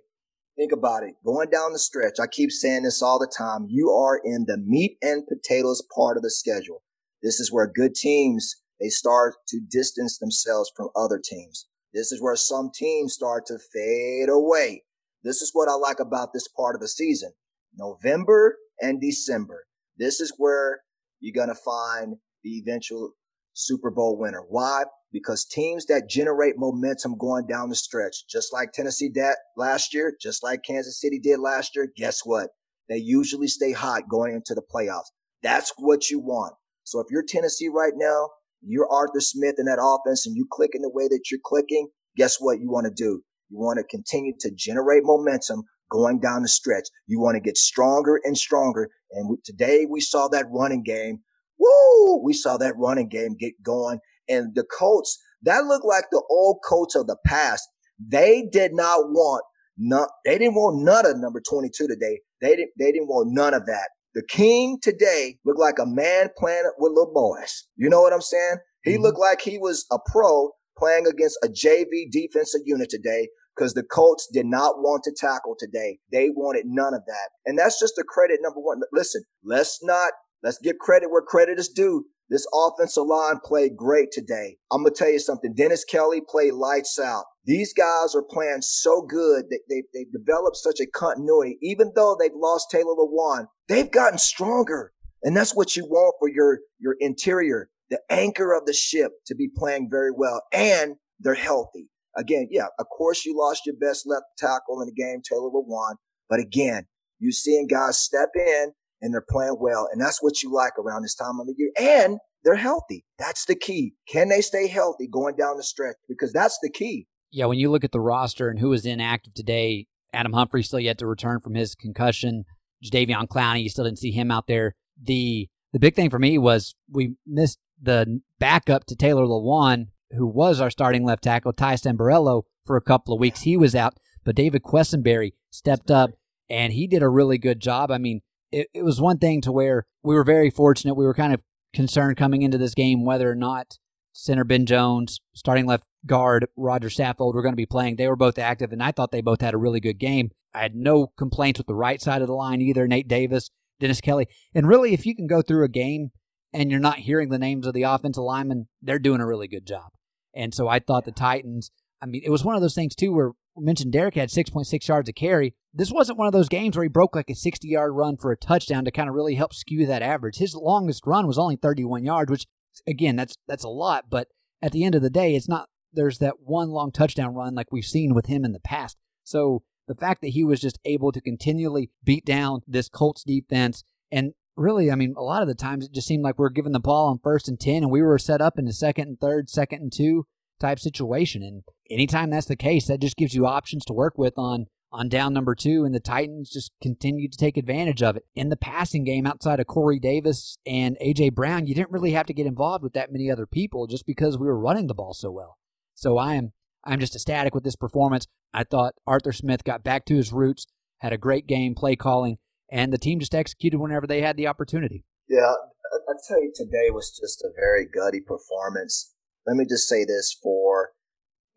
think 0.56 0.72
about 0.72 1.04
it. 1.04 1.16
Going 1.26 1.50
down 1.50 1.74
the 1.74 1.80
stretch, 1.80 2.18
I 2.22 2.28
keep 2.28 2.50
saying 2.50 2.84
this 2.84 3.02
all 3.02 3.20
the 3.20 3.32
time. 3.38 3.66
You 3.68 3.90
are 3.90 4.22
in 4.24 4.46
the 4.48 4.58
meat 4.58 4.98
and 5.02 5.28
potatoes 5.28 5.84
part 5.94 6.16
of 6.16 6.24
the 6.24 6.32
schedule. 6.32 6.82
This 7.22 7.42
is 7.42 7.52
where 7.52 7.68
good 7.68 7.94
teams 7.94 8.56
they 8.80 8.90
start 8.90 9.36
to 9.50 9.60
distance 9.60 10.18
themselves 10.18 10.72
from 10.76 10.90
other 10.96 11.20
teams. 11.24 11.68
This 11.94 12.12
is 12.12 12.22
where 12.22 12.36
some 12.36 12.72
teams 12.74 13.14
start 13.14 13.46
to 13.48 13.60
fade 13.72 14.30
away. 14.30 14.84
This 15.24 15.42
is 15.42 15.52
what 15.54 15.70
I 15.70 15.74
like 15.74 16.00
about 16.00 16.34
this 16.34 16.48
part 16.48 16.76
of 16.76 16.82
the 16.82 16.88
season. 16.88 17.32
November 17.76 18.58
and 18.82 19.00
December. 19.00 19.66
This 19.98 20.20
is 20.20 20.34
where 20.38 20.82
you're 21.20 21.34
going 21.34 21.56
to 21.56 21.62
find 21.62 22.16
the 22.44 22.58
eventual 22.58 23.12
Super 23.54 23.92
Bowl 23.92 24.18
winner. 24.18 24.44
Why? 24.50 24.84
Because 25.12 25.46
teams 25.46 25.86
that 25.86 26.10
generate 26.10 26.56
momentum 26.58 27.16
going 27.18 27.46
down 27.46 27.70
the 27.70 27.76
stretch, 27.76 28.28
just 28.28 28.52
like 28.52 28.72
Tennessee 28.74 29.10
did 29.10 29.36
last 29.56 29.94
year, 29.94 30.14
just 30.20 30.44
like 30.44 30.64
Kansas 30.64 31.00
City 31.00 31.20
did 31.20 31.40
last 31.40 31.76
year, 31.76 31.88
guess 31.96 32.22
what? 32.26 32.50
They 32.90 32.98
usually 32.98 33.48
stay 33.48 33.72
hot 33.72 34.10
going 34.10 34.34
into 34.34 34.56
the 34.56 34.64
playoffs. 34.64 35.12
That's 35.44 35.72
what 35.78 36.10
you 36.10 36.20
want. 36.20 36.56
So 36.84 37.00
if 37.00 37.08
you're 37.12 37.24
Tennessee 37.24 37.70
right 37.70 37.94
now, 37.96 38.30
you're 38.66 38.90
Arthur 38.92 39.20
Smith 39.20 39.56
in 39.58 39.66
that 39.66 39.80
offense 39.82 40.26
and 40.26 40.36
you 40.36 40.48
click 40.52 40.72
in 40.74 40.82
the 40.82 40.90
way 40.90 41.08
that 41.08 41.24
you're 41.32 41.40
clicking, 41.44 41.88
guess 42.18 42.38
what 42.40 42.60
you 42.60 42.70
want 42.70 42.86
to 42.86 42.94
do? 42.94 43.22
You 43.50 43.60
want 43.60 43.78
to 43.80 43.84
continue 43.86 44.34
to 44.40 44.52
generate 44.56 45.04
momentum 45.04 45.64
going 45.92 46.20
down 46.20 46.42
the 46.42 46.48
stretch. 46.48 46.88
You 47.08 47.20
want 47.20 47.36
to 47.36 47.42
get 47.42 47.58
stronger 47.58 48.20
and 48.24 48.38
stronger. 48.38 48.90
And 49.12 49.30
we, 49.30 49.38
today 49.44 49.86
we 49.90 50.02
saw 50.02 50.28
that 50.30 50.46
running 50.50 50.84
game. 50.84 51.20
Woo! 51.60 52.22
We 52.24 52.34
saw 52.34 52.58
that 52.58 52.74
running 52.78 53.10
game 53.10 53.36
get 53.40 53.54
going. 53.64 54.00
And 54.28 54.56
the 54.56 54.64
Colts, 54.64 55.20
that 55.44 55.66
looked 55.66 55.86
like 55.86 56.06
the 56.12 56.24
old 56.30 56.58
Colts 56.68 56.96
of 56.96 57.08
the 57.08 57.18
past. 57.26 57.68
They 58.06 58.48
did 58.52 58.74
not 58.74 59.10
want 59.10 59.44
none, 59.78 60.08
they 60.26 60.38
didn't 60.38 60.56
want 60.56 60.84
none 60.84 61.06
of 61.06 61.18
number 61.18 61.42
22 61.48 61.88
today. 61.88 62.22
They 62.42 62.56
didn't, 62.56 62.72
they 62.80 62.92
didn't 62.92 63.08
want 63.08 63.30
none 63.32 63.54
of 63.54 63.66
that. 63.68 63.90
The 64.16 64.24
king 64.30 64.78
today 64.82 65.38
looked 65.44 65.60
like 65.60 65.80
a 65.80 65.88
man 65.88 66.30
playing 66.38 66.70
with 66.78 66.92
little 66.92 67.14
boys. 67.14 67.68
You 67.76 67.90
know 67.90 68.02
what 68.02 68.14
I'm 68.14 68.22
saying? 68.22 68.58
He 68.84 68.94
mm-hmm. 68.94 69.04
looked 69.04 69.20
like 69.20 69.42
he 69.42 69.58
was 69.58 69.86
a 69.92 69.98
pro 70.12 70.52
playing 70.78 71.08
against 71.08 71.40
a 71.44 71.48
JV 71.48 72.12
defensive 72.12 72.62
unit 72.66 72.90
today 72.90 73.30
because 73.56 73.74
the 73.74 73.84
Colts 73.84 74.28
did 74.32 74.46
not 74.46 74.80
want 74.80 75.04
to 75.04 75.16
tackle 75.16 75.56
today. 75.58 75.98
They 76.12 76.30
wanted 76.30 76.66
none 76.68 76.94
of 76.94 77.02
that. 77.08 77.30
And 77.46 77.58
that's 77.58 77.80
just 77.80 77.94
the 77.96 78.04
credit 78.04 78.40
number 78.42 78.60
one. 78.60 78.82
Listen, 78.92 79.24
let's 79.44 79.80
not, 79.84 80.12
let's 80.44 80.60
give 80.60 80.78
credit 80.80 81.10
where 81.10 81.22
credit 81.22 81.60
is 81.60 81.70
due. 81.70 82.06
This 82.30 82.48
offensive 82.54 83.06
line 83.06 83.40
played 83.44 83.76
great 83.78 84.10
today. 84.12 84.58
I'm 84.72 84.84
going 84.84 84.94
to 84.94 84.98
tell 84.98 85.12
you 85.12 85.20
something. 85.20 85.54
Dennis 85.54 85.84
Kelly 85.86 86.22
played 86.28 86.54
lights 86.54 87.00
out. 87.00 87.26
These 87.46 87.74
guys 87.74 88.16
are 88.16 88.24
playing 88.24 88.62
so 88.62 89.02
good 89.02 89.46
that 89.50 89.60
they, 89.70 89.84
they've 89.94 90.12
developed 90.12 90.58
such 90.58 90.80
a 90.80 90.88
continuity. 90.88 91.58
Even 91.62 91.92
though 91.96 92.16
they've 92.18 92.32
lost 92.34 92.72
Taylor 92.72 92.96
Lewan, 92.96 93.48
they've 93.68 93.92
gotten 93.92 94.18
stronger. 94.18 94.94
And 95.24 95.36
that's 95.36 95.56
what 95.56 95.76
you 95.76 95.86
want 95.86 96.16
for 96.20 96.30
your, 96.30 96.60
your 96.80 96.96
interior, 97.00 97.70
the 97.90 98.00
anchor 98.10 98.54
of 98.54 98.66
the 98.66 98.74
ship 98.74 99.12
to 99.28 99.36
be 99.36 99.50
playing 99.56 99.90
very 99.90 100.12
well. 100.12 100.42
And 100.54 100.96
they're 101.20 101.34
healthy. 101.34 101.90
Again, 102.16 102.48
yeah, 102.52 102.68
of 102.80 102.86
course 102.96 103.26
you 103.26 103.38
lost 103.38 103.66
your 103.66 103.76
best 103.76 104.06
left 104.06 104.26
tackle 104.38 104.82
in 104.82 104.88
the 104.88 104.94
game, 104.94 105.22
Taylor 105.22 105.50
Lewan. 105.50 105.96
But 106.30 106.40
again, 106.40 106.86
you're 107.20 107.32
seeing 107.32 107.68
guys 107.68 107.98
step 107.98 108.30
in 108.36 108.72
and 109.02 109.14
they're 109.14 109.26
playing 109.30 109.58
well. 109.60 109.90
And 109.92 110.02
that's 110.02 110.22
what 110.22 110.42
you 110.44 110.54
like 110.54 110.74
around 110.80 111.04
this 111.04 111.16
time 111.16 111.40
of 111.40 111.48
the 111.48 111.56
year. 111.58 111.72
And 111.80 112.20
they're 112.44 112.56
healthy. 112.56 113.06
That's 113.18 113.46
the 113.46 113.56
key. 113.56 113.94
Can 114.08 114.30
they 114.30 114.42
stay 114.42 114.68
healthy 114.68 115.08
going 115.08 115.36
down 115.36 115.58
the 115.58 115.64
stretch? 115.64 115.96
Because 116.08 116.32
that's 116.32 116.58
the 116.62 116.70
key. 116.70 117.08
Yeah, 117.34 117.46
when 117.46 117.58
you 117.58 117.72
look 117.72 117.84
at 117.84 117.92
the 117.92 118.00
roster 118.00 118.48
and 118.50 118.60
who 118.60 118.72
is 118.74 118.86
inactive 118.86 119.34
today, 119.34 119.88
Adam 120.14 120.34
Humphrey 120.34 120.62
still 120.62 120.80
yet 120.80 121.00
to 121.00 121.08
return 121.08 121.40
from 121.40 121.56
his 121.56 121.74
concussion. 121.74 122.46
Jadeveon 122.86 123.28
Clowney, 123.28 123.64
you 123.64 123.70
still 123.70 123.86
didn't 123.86 123.98
see 123.98 124.12
him 124.12 124.30
out 124.30 124.46
there. 124.46 124.76
The 125.02 125.50
the 125.72 125.80
big 125.80 125.96
thing 125.96 126.12
for 126.12 126.20
me 126.20 126.38
was 126.38 126.76
we 126.92 127.16
missed 127.26 127.58
the 127.82 128.22
backup 128.38 128.86
to 128.86 128.96
Taylor 128.96 129.26
Lewan, 129.26 129.88
who 130.12 130.28
was 130.28 130.62
our 130.62 130.70
starting 130.70 131.04
left 131.06 131.24
tackle, 131.24 131.54
Ty 131.54 131.74
Sambrailo, 131.74 132.44
for 132.68 132.78
a 132.78 132.82
couple 132.82 133.16
of 133.16 133.20
weeks. 133.20 133.42
He 133.42 133.58
was 133.58 133.74
out, 133.74 133.98
but 134.24 134.36
David 134.36 134.62
Quessenberry 134.62 135.34
stepped 135.50 135.90
up 135.90 136.12
and 136.52 136.72
he 136.72 136.86
did 136.86 137.02
a 137.02 137.10
really 137.10 137.40
good 137.40 137.60
job. 137.60 137.90
I 137.90 137.98
mean, 137.98 138.22
it, 138.52 138.68
it 138.76 138.84
was 138.84 139.02
one 139.02 139.18
thing 139.18 139.42
to 139.42 139.52
where 139.52 139.88
we 140.04 140.14
were 140.14 140.24
very 140.24 140.52
fortunate. 140.52 140.94
We 140.94 141.06
were 141.06 141.16
kind 141.16 141.34
of 141.34 141.42
concerned 141.74 142.16
coming 142.16 142.44
into 142.44 142.60
this 142.60 142.76
game 142.76 143.04
whether 143.04 143.32
or 143.32 143.36
not 143.36 143.80
center 144.14 144.44
Ben 144.44 144.66
Jones, 144.66 145.20
starting 145.34 145.66
left 145.66 145.86
guard 146.06 146.48
Roger 146.56 146.90
Saffold 146.90 147.34
were 147.34 147.42
going 147.42 147.54
to 147.54 147.58
be 147.58 147.66
playing. 147.66 147.96
They 147.96 148.08
were 148.08 148.16
both 148.16 148.40
active, 148.40 148.72
and 148.72 148.82
I 148.82 148.92
thought 148.92 149.12
they 149.12 149.22
both 149.22 149.42
had 149.42 149.54
a 149.54 149.58
really 149.58 149.80
good 149.80 150.00
game. 150.00 150.32
I 150.54 150.62
had 150.62 150.76
no 150.76 151.08
complaints 151.18 151.60
with 151.60 151.68
the 151.68 151.76
right 151.76 152.02
side 152.02 152.22
of 152.22 152.28
the 152.28 152.34
line 152.34 152.62
either. 152.62 152.88
Nate 152.88 153.08
Davis, 153.08 153.50
Dennis 153.80 154.02
Kelly. 154.02 154.28
And 154.54 154.68
really, 154.68 154.94
if 154.94 155.06
you 155.06 155.16
can 155.16 155.28
go 155.28 155.42
through 155.42 155.66
a 155.66 155.70
game 155.70 156.12
and 156.54 156.70
you're 156.70 156.80
not 156.80 157.00
hearing 157.00 157.30
the 157.30 157.40
names 157.40 157.66
of 157.66 157.74
the 157.74 157.84
offensive 157.84 158.24
linemen, 158.24 158.68
they're 158.82 159.00
doing 159.00 159.20
a 159.20 159.28
really 159.28 159.48
good 159.48 159.66
job. 159.66 159.90
And 160.36 160.54
so 160.54 160.68
I 160.68 160.80
thought 160.80 161.06
the 161.06 161.12
Titans, 161.12 161.72
I 162.02 162.06
mean, 162.06 162.22
it 162.24 162.30
was 162.30 162.46
one 162.46 162.56
of 162.56 162.62
those 162.62 162.76
things, 162.76 162.96
too, 162.96 163.14
where 163.14 163.32
we 163.56 163.66
mentioned 163.66 163.94
Derrick 163.94 164.16
had 164.16 164.30
6.6 164.30 164.88
yards 164.88 165.10
a 165.10 165.14
carry. 165.14 165.56
This 165.74 165.92
wasn't 165.92 166.18
one 166.18 166.28
of 166.28 166.34
those 166.34 166.50
games 166.50 166.76
where 166.76 166.84
he 166.84 166.90
broke 166.90 167.16
like 167.16 167.30
a 167.30 167.36
60 167.36 167.68
yard 167.68 167.94
run 167.96 168.18
for 168.18 168.32
a 168.32 168.38
touchdown 168.38 168.86
to 168.86 168.92
kind 168.92 169.10
of 169.10 169.16
really 169.16 169.36
help 169.36 169.54
skew 169.54 169.86
that 169.86 170.02
average. 170.02 170.38
His 170.38 170.56
longest 170.56 171.06
run 171.06 171.28
was 171.28 171.38
only 171.38 171.56
31 171.56 172.04
yards, 172.04 172.30
which, 172.30 172.48
again, 172.88 173.16
that's 173.16 173.38
that's 173.48 173.64
a 173.64 173.70
lot. 173.70 174.06
But 174.10 174.28
at 174.62 174.72
the 174.72 174.84
end 174.84 174.96
of 174.96 175.02
the 175.02 175.10
day, 175.10 175.36
it's 175.36 175.50
not 175.50 175.70
there's 175.94 176.20
that 176.20 176.42
one 176.42 176.70
long 176.70 176.92
touchdown 176.92 177.36
run 177.36 177.56
like 177.56 177.72
we've 177.72 177.86
seen 177.86 178.14
with 178.14 178.26
him 178.26 178.44
in 178.44 178.52
the 178.52 178.60
past. 178.60 178.98
So 179.24 179.64
the 179.88 179.96
fact 179.96 180.22
that 180.22 180.30
he 180.30 180.44
was 180.44 180.60
just 180.60 180.80
able 180.86 181.12
to 181.12 181.22
continually 181.22 181.92
beat 182.04 182.26
down 182.26 182.62
this 182.68 182.90
Colts 182.90 183.24
defense 183.24 183.84
and 184.12 184.34
really, 184.56 184.92
I 184.92 184.96
mean, 184.96 185.14
a 185.18 185.22
lot 185.22 185.42
of 185.42 185.48
the 185.48 185.56
times 185.56 185.86
it 185.86 185.94
just 185.94 186.08
seemed 186.08 186.24
like 186.24 186.38
we 186.38 186.46
are 186.46 186.52
giving 186.52 186.72
the 186.72 186.80
ball 186.80 187.08
on 187.08 187.20
first 187.24 187.48
and 187.48 187.60
10 187.60 187.84
and 187.84 187.92
we 187.92 188.02
were 188.02 188.18
set 188.18 188.42
up 188.42 188.58
in 188.58 188.66
the 188.66 188.74
second 188.74 189.08
and 189.08 189.20
third, 189.20 189.50
second 189.50 189.82
and 189.82 189.92
two 189.92 190.26
type 190.60 190.80
situation. 190.80 191.44
And 191.44 191.64
anytime 191.90 192.30
that's 192.30 192.46
the 192.46 192.56
case, 192.56 192.88
that 192.88 193.02
just 193.02 193.18
gives 193.18 193.34
you 193.34 193.46
options 193.46 193.86
to 193.86 193.94
work 193.94 194.18
with 194.18 194.38
on 194.38 194.68
on 194.94 195.10
down 195.10 195.34
number 195.34 195.56
two, 195.56 195.84
and 195.84 195.94
the 195.94 196.00
Titans 196.00 196.52
just 196.52 196.72
continued 196.82 197.32
to 197.32 197.38
take 197.38 197.58
advantage 197.58 198.04
of 198.04 198.16
it. 198.16 198.26
In 198.36 198.50
the 198.50 198.56
passing 198.56 199.04
game, 199.04 199.26
outside 199.26 199.60
of 199.60 199.68
Corey 199.68 200.00
Davis 200.00 200.58
and 200.66 200.96
A.J. 201.02 201.32
Brown, 201.32 201.66
you 201.66 201.74
didn't 201.74 201.92
really 201.92 202.12
have 202.12 202.28
to 202.28 202.34
get 202.34 202.46
involved 202.46 202.84
with 202.84 202.94
that 202.94 203.12
many 203.12 203.30
other 203.30 203.48
people 203.48 203.88
just 203.88 204.06
because 204.06 204.38
we 204.38 204.46
were 204.46 204.60
running 204.60 204.88
the 204.88 204.94
ball 204.94 205.14
so 205.14 205.32
well. 205.32 205.58
So 205.96 206.18
I 206.18 206.36
am 206.36 206.54
I'm 206.86 207.00
just 207.00 207.16
ecstatic 207.16 207.56
with 207.56 207.64
this 207.64 207.76
performance. 207.76 208.28
I 208.54 208.64
thought 208.64 208.96
Arthur 209.08 209.32
Smith 209.32 209.64
got 209.64 209.84
back 209.84 210.06
to 210.06 210.16
his 210.16 210.32
roots, 210.32 210.68
had 211.00 211.14
a 211.14 211.18
great 211.18 211.48
game, 211.48 211.76
play 211.76 211.96
calling, 211.96 212.38
and 212.72 212.92
the 212.92 212.98
team 212.98 213.20
just 213.20 213.34
executed 213.36 213.80
whenever 213.80 214.06
they 214.06 214.22
had 214.22 214.38
the 214.38 214.48
opportunity. 214.48 215.06
Yeah, 215.28 215.54
I 215.94 216.14
tell 216.28 216.42
you, 216.42 216.52
today 216.54 216.92
was 216.92 217.18
just 217.20 217.42
a 217.42 217.50
very 217.56 217.86
gutty 217.86 218.20
performance. 218.20 219.14
Let 219.48 219.56
me 219.56 219.66
just 219.66 219.88
say 219.88 220.06
this 220.06 220.38
for 220.42 220.92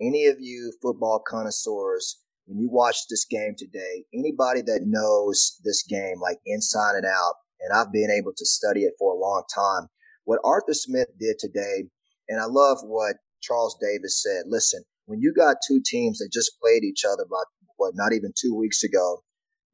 any 0.01 0.27
of 0.27 0.37
you 0.41 0.73
football 0.81 1.23
connoisseurs 1.27 2.23
when 2.47 2.59
you 2.59 2.69
watch 2.71 2.97
this 3.11 3.25
game 3.25 3.55
today, 3.59 4.05
anybody 4.15 4.63
that 4.63 4.83
knows 4.85 5.61
this 5.65 5.83
game 5.83 6.21
like 6.21 6.39
inside 6.47 6.95
and 6.95 7.05
out, 7.05 7.35
and 7.61 7.77
I've 7.77 7.93
been 7.93 8.11
able 8.11 8.33
to 8.37 8.47
study 8.47 8.83
it 8.83 8.95
for 8.99 9.13
a 9.13 9.19
long 9.19 9.43
time, 9.55 9.89
what 10.25 10.41
Arthur 10.45 10.75
Smith 10.75 11.09
did 11.19 11.39
today, 11.39 11.85
and 12.29 12.41
I 12.41 12.45
love 12.45 12.79
what 12.83 13.17
Charles 13.43 13.77
Davis 13.81 14.23
said. 14.23 14.45
Listen, 14.47 14.83
when 15.07 15.21
you 15.21 15.33
got 15.35 15.57
two 15.67 15.81
teams 15.85 16.19
that 16.19 16.31
just 16.33 16.53
played 16.63 16.85
each 16.85 17.05
other 17.05 17.25
about 17.25 17.47
what 17.77 17.95
not 17.95 18.13
even 18.13 18.33
two 18.41 18.55
weeks 18.55 18.83
ago, 18.85 19.23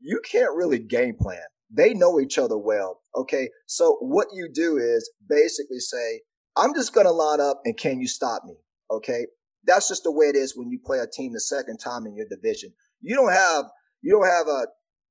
you 0.01 0.21
can't 0.31 0.57
really 0.57 0.79
game 0.79 1.15
plan. 1.21 1.43
They 1.71 1.95
know 1.95 2.21
each 2.21 2.39
other 2.39 2.59
well. 2.59 3.01
Okay. 3.17 3.49
So 3.67 3.97
what 4.01 4.27
you 4.35 4.49
do 4.53 4.77
is 4.77 5.11
basically 5.27 5.79
say, 5.79 6.21
I'm 6.57 6.75
just 6.75 6.93
going 6.93 7.07
to 7.07 7.13
line 7.13 7.41
up 7.41 7.61
and 7.65 7.77
can 7.77 8.01
you 8.01 8.09
stop 8.09 8.45
me? 8.45 8.57
Okay 8.91 9.27
that's 9.65 9.89
just 9.89 10.05
the 10.05 10.13
way 10.13 10.27
it 10.27 10.37
is 10.37 10.57
when 10.57 10.71
you 10.71 10.79
play 10.85 10.99
a 10.99 11.07
team 11.07 11.33
the 11.33 11.41
second 11.41 11.79
time 11.79 12.07
in 12.07 12.15
your 12.15 12.27
division. 12.29 12.73
You 13.01 13.15
don't 13.17 13.33
have 13.33 13.65
you 14.03 14.13
don't 14.13 14.27
have 14.29 14.47
a 14.47 14.67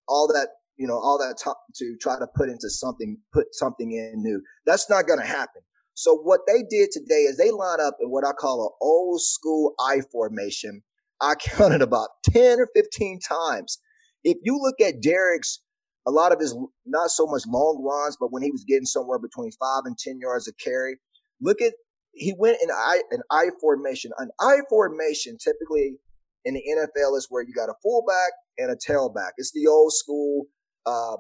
all 0.08 0.28
that 0.28 0.50
you 0.78 0.88
know 0.88 1.00
all 1.00 1.18
that 1.18 1.38
time 1.44 1.56
to 1.76 1.96
try 2.02 2.20
to 2.20 2.28
put 2.36 2.50
into 2.50 2.70
something 2.70 3.18
put 3.34 3.48
something 3.54 3.92
in 3.92 4.22
new. 4.22 4.42
That's 4.66 4.90
not 4.90 5.08
going 5.08 5.20
to 5.20 5.26
happen. 5.26 5.62
So 5.94 6.16
what 6.16 6.42
they 6.48 6.64
did 6.70 6.92
today 6.92 7.24
is 7.24 7.38
they 7.38 7.52
line 7.52 7.80
up 7.82 7.98
in 8.02 8.10
what 8.10 8.26
I 8.26 8.32
call 8.32 8.64
an 8.64 8.72
old 8.82 9.22
school 9.22 9.74
I 9.80 10.02
formation. 10.12 10.82
I 11.22 11.36
counted 11.36 11.82
about 11.82 12.10
10 12.32 12.60
or 12.60 12.68
15 12.76 13.20
times. 13.20 13.80
If 14.24 14.38
you 14.44 14.58
look 14.60 14.80
at 14.82 15.02
Derrick's, 15.02 15.62
a 16.08 16.12
lot 16.12 16.32
of 16.32 16.40
his, 16.40 16.56
not 16.86 17.10
so 17.10 17.28
much 17.28 17.44
long 17.48 17.84
runs, 17.84 18.18
but 18.20 18.32
when 18.32 18.42
he 18.42 18.52
was 18.52 18.66
getting 18.68 18.86
somewhere 18.86 19.20
between 19.20 19.52
five 19.60 19.84
and 19.86 19.98
10 19.98 20.20
yards 20.20 20.48
of 20.48 20.56
carry, 20.58 20.98
look 21.40 21.62
at 21.62 21.74
he 22.14 22.34
went 22.38 22.58
in 22.62 22.70
I 22.72 23.02
an 23.12 23.22
I 23.32 23.50
formation. 23.60 24.12
An 24.18 24.30
I 24.40 24.58
formation 24.70 25.38
typically 25.38 25.98
in 26.46 26.56
the 26.56 26.64
NFL 26.78 27.18
is 27.18 27.28
where 27.30 27.44
you 27.44 27.54
got 27.54 27.70
a 27.70 27.76
fullback 27.82 28.32
and 28.58 28.72
a 28.72 28.76
tailback. 28.76 29.32
It's 29.38 29.52
the 29.54 29.68
old 29.68 29.94
school 29.94 30.48
uh, 30.86 31.18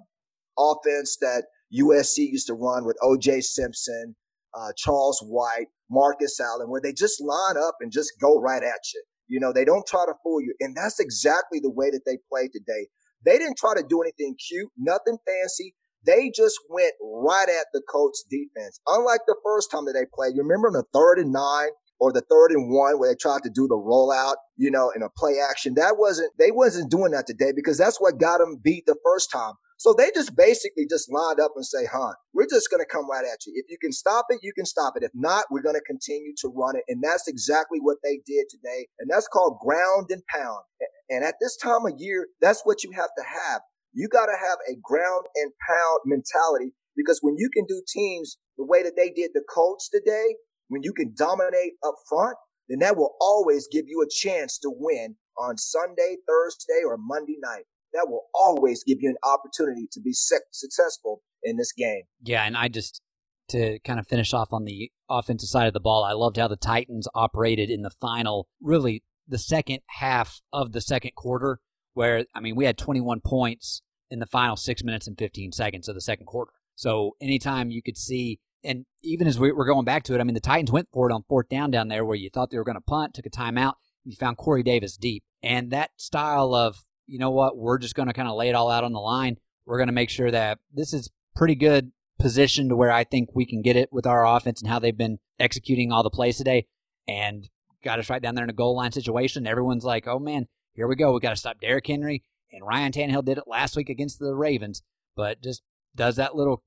offense 0.57 1.17
that 1.21 1.45
USC 1.73 2.17
used 2.17 2.47
to 2.47 2.53
run 2.53 2.85
with 2.85 2.97
O.J. 3.01 3.41
Simpson, 3.41 4.15
uh, 4.53 4.71
Charles 4.75 5.23
White, 5.25 5.67
Marcus 5.89 6.39
Allen, 6.39 6.69
where 6.69 6.81
they 6.81 6.93
just 6.93 7.21
line 7.21 7.57
up 7.57 7.75
and 7.79 7.91
just 7.91 8.13
go 8.19 8.39
right 8.39 8.63
at 8.63 8.79
you. 8.93 9.03
You 9.27 9.39
know, 9.39 9.53
they 9.53 9.63
don't 9.63 9.87
try 9.87 10.05
to 10.05 10.13
fool 10.23 10.41
you, 10.41 10.53
and 10.59 10.75
that's 10.75 10.99
exactly 10.99 11.59
the 11.61 11.71
way 11.71 11.89
that 11.89 12.01
they 12.05 12.17
played 12.29 12.51
today. 12.51 12.87
They 13.23 13.37
didn't 13.37 13.57
try 13.57 13.75
to 13.75 13.83
do 13.87 14.01
anything 14.01 14.35
cute, 14.49 14.69
nothing 14.77 15.17
fancy. 15.25 15.75
They 16.05 16.31
just 16.35 16.59
went 16.69 16.93
right 17.01 17.47
at 17.49 17.67
the 17.73 17.81
Colts 17.89 18.23
defense. 18.29 18.79
Unlike 18.87 19.21
the 19.27 19.35
first 19.43 19.71
time 19.71 19.85
that 19.85 19.93
they 19.93 20.05
played, 20.13 20.35
you 20.35 20.41
remember 20.41 20.67
in 20.67 20.73
the 20.73 20.85
third 20.93 21.19
and 21.19 21.31
nine 21.31 21.69
or 21.99 22.11
the 22.11 22.23
third 22.29 22.51
and 22.51 22.73
one 22.73 22.99
where 22.99 23.11
they 23.11 23.15
tried 23.15 23.43
to 23.43 23.49
do 23.49 23.67
the 23.67 23.75
rollout, 23.75 24.35
you 24.57 24.71
know, 24.71 24.91
in 24.95 25.03
a 25.03 25.09
play 25.15 25.35
action. 25.39 25.75
That 25.75 25.97
wasn't, 25.97 26.31
they 26.39 26.51
wasn't 26.51 26.89
doing 26.89 27.11
that 27.11 27.27
today 27.27 27.51
because 27.55 27.77
that's 27.77 28.01
what 28.01 28.19
got 28.19 28.39
them 28.39 28.59
beat 28.63 28.85
the 28.87 28.97
first 29.05 29.31
time. 29.31 29.53
So 29.77 29.95
they 29.97 30.11
just 30.13 30.35
basically 30.35 30.85
just 30.87 31.11
lined 31.11 31.39
up 31.39 31.53
and 31.55 31.65
say, 31.65 31.87
huh, 31.91 32.13
we're 32.33 32.45
just 32.45 32.69
going 32.69 32.81
to 32.81 32.85
come 32.85 33.09
right 33.09 33.25
at 33.25 33.45
you. 33.47 33.53
If 33.55 33.65
you 33.67 33.77
can 33.81 33.91
stop 33.91 34.27
it, 34.29 34.39
you 34.43 34.53
can 34.53 34.65
stop 34.65 34.93
it. 34.95 35.01
If 35.01 35.09
not, 35.15 35.45
we're 35.49 35.63
going 35.63 35.75
to 35.75 35.81
continue 35.81 36.33
to 36.37 36.49
run 36.49 36.75
it. 36.75 36.83
And 36.87 37.03
that's 37.03 37.27
exactly 37.27 37.79
what 37.81 37.97
they 38.03 38.21
did 38.25 38.45
today. 38.49 38.87
And 38.99 39.09
that's 39.09 39.27
called 39.27 39.57
ground 39.59 40.07
and 40.11 40.21
pound. 40.27 40.61
And 41.09 41.23
at 41.23 41.35
this 41.41 41.57
time 41.57 41.87
of 41.87 41.93
year, 41.97 42.27
that's 42.41 42.61
what 42.63 42.83
you 42.83 42.91
have 42.91 43.09
to 43.17 43.23
have. 43.23 43.61
You 43.93 44.07
got 44.07 44.27
to 44.27 44.37
have 44.39 44.57
a 44.69 44.75
ground 44.81 45.25
and 45.35 45.51
pound 45.67 45.99
mentality 46.05 46.73
because 46.95 47.19
when 47.21 47.35
you 47.37 47.49
can 47.53 47.65
do 47.67 47.81
teams 47.87 48.37
the 48.57 48.65
way 48.65 48.83
that 48.83 48.95
they 48.95 49.09
did 49.09 49.31
the 49.33 49.43
Colts 49.53 49.89
today, 49.89 50.35
when 50.67 50.83
you 50.83 50.93
can 50.93 51.13
dominate 51.17 51.73
up 51.85 51.95
front, 52.07 52.37
then 52.69 52.79
that 52.79 52.95
will 52.95 53.15
always 53.19 53.67
give 53.71 53.85
you 53.87 54.01
a 54.01 54.09
chance 54.09 54.57
to 54.59 54.71
win 54.73 55.15
on 55.37 55.57
Sunday, 55.57 56.17
Thursday, 56.27 56.81
or 56.85 56.97
Monday 56.97 57.37
night. 57.41 57.63
That 57.93 58.07
will 58.07 58.27
always 58.33 58.83
give 58.85 58.99
you 59.01 59.09
an 59.09 59.17
opportunity 59.29 59.87
to 59.91 59.99
be 59.99 60.13
successful 60.13 61.21
in 61.43 61.57
this 61.57 61.73
game. 61.73 62.03
Yeah, 62.23 62.43
and 62.43 62.55
I 62.55 62.69
just 62.69 63.01
to 63.49 63.79
kind 63.79 63.99
of 63.99 64.07
finish 64.07 64.33
off 64.33 64.53
on 64.53 64.63
the 64.63 64.91
offensive 65.09 65.49
side 65.49 65.67
of 65.67 65.73
the 65.73 65.81
ball, 65.81 66.05
I 66.05 66.13
loved 66.13 66.37
how 66.37 66.47
the 66.47 66.55
Titans 66.55 67.07
operated 67.13 67.69
in 67.69 67.81
the 67.81 67.89
final, 67.89 68.47
really 68.61 69.03
the 69.27 69.37
second 69.37 69.79
half 69.87 70.41
of 70.53 70.71
the 70.71 70.81
second 70.81 71.15
quarter 71.15 71.59
where 71.93 72.25
I 72.33 72.39
mean 72.39 72.55
we 72.55 72.65
had 72.65 72.77
21 72.77 73.21
points 73.21 73.81
in 74.09 74.19
the 74.19 74.25
final 74.25 74.55
six 74.55 74.83
minutes 74.83 75.07
and 75.07 75.17
15 75.17 75.51
seconds 75.51 75.87
of 75.87 75.95
the 75.95 76.01
second 76.01 76.25
quarter. 76.25 76.51
So 76.75 77.15
anytime 77.21 77.71
you 77.71 77.81
could 77.81 77.97
see, 77.97 78.39
and 78.63 78.85
even 79.03 79.27
as 79.27 79.39
we 79.39 79.51
were 79.51 79.65
going 79.65 79.85
back 79.85 80.03
to 80.03 80.15
it, 80.15 80.21
I 80.21 80.23
mean 80.23 80.33
the 80.33 80.39
Titans 80.39 80.71
went 80.71 80.89
for 80.91 81.09
it 81.09 81.13
on 81.13 81.23
fourth 81.27 81.49
down 81.49 81.71
down 81.71 81.87
there 81.87 82.05
where 82.05 82.15
you 82.15 82.29
thought 82.29 82.51
they 82.51 82.57
were 82.57 82.63
going 82.63 82.75
to 82.75 82.81
punt, 82.81 83.13
took 83.13 83.25
a 83.25 83.29
timeout, 83.29 83.73
you 84.03 84.15
found 84.15 84.37
Corey 84.37 84.63
Davis 84.63 84.97
deep, 84.97 85.23
and 85.41 85.71
that 85.71 85.91
style 85.97 86.53
of 86.53 86.85
you 87.07 87.19
know 87.19 87.31
what 87.31 87.57
we're 87.57 87.77
just 87.77 87.95
going 87.95 88.07
to 88.07 88.13
kind 88.13 88.27
of 88.27 88.35
lay 88.35 88.49
it 88.49 88.55
all 88.55 88.69
out 88.69 88.83
on 88.83 88.93
the 88.93 88.99
line. 88.99 89.37
We're 89.65 89.77
going 89.77 89.87
to 89.87 89.93
make 89.93 90.09
sure 90.09 90.31
that 90.31 90.59
this 90.73 90.93
is 90.93 91.11
pretty 91.35 91.55
good 91.55 91.91
position 92.19 92.69
to 92.69 92.75
where 92.75 92.91
I 92.91 93.03
think 93.03 93.29
we 93.33 93.45
can 93.45 93.61
get 93.61 93.75
it 93.75 93.89
with 93.91 94.05
our 94.05 94.25
offense 94.25 94.61
and 94.61 94.69
how 94.69 94.79
they've 94.79 94.97
been 94.97 95.19
executing 95.39 95.91
all 95.91 96.03
the 96.03 96.09
plays 96.09 96.37
today. 96.37 96.67
And 97.07 97.49
got 97.83 97.99
us 97.99 98.09
right 98.09 98.21
down 98.21 98.35
there 98.35 98.43
in 98.43 98.49
a 98.49 98.53
goal 98.53 98.75
line 98.75 98.91
situation. 98.91 99.47
Everyone's 99.47 99.83
like, 99.83 100.07
oh 100.07 100.19
man, 100.19 100.47
here 100.73 100.87
we 100.87 100.95
go. 100.95 101.13
We 101.13 101.19
got 101.19 101.31
to 101.31 101.35
stop 101.35 101.59
Derrick 101.59 101.87
Henry. 101.87 102.23
And 102.51 102.65
Ryan 102.65 102.91
Tannehill 102.91 103.25
did 103.25 103.37
it 103.37 103.45
last 103.47 103.75
week 103.77 103.89
against 103.89 104.19
the 104.19 104.35
Ravens, 104.35 104.81
but 105.15 105.41
just 105.41 105.61
does 105.95 106.17
that 106.17 106.35
little 106.35 106.63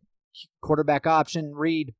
quarterback 0.63 1.07
option 1.07 1.55
read 1.55 1.95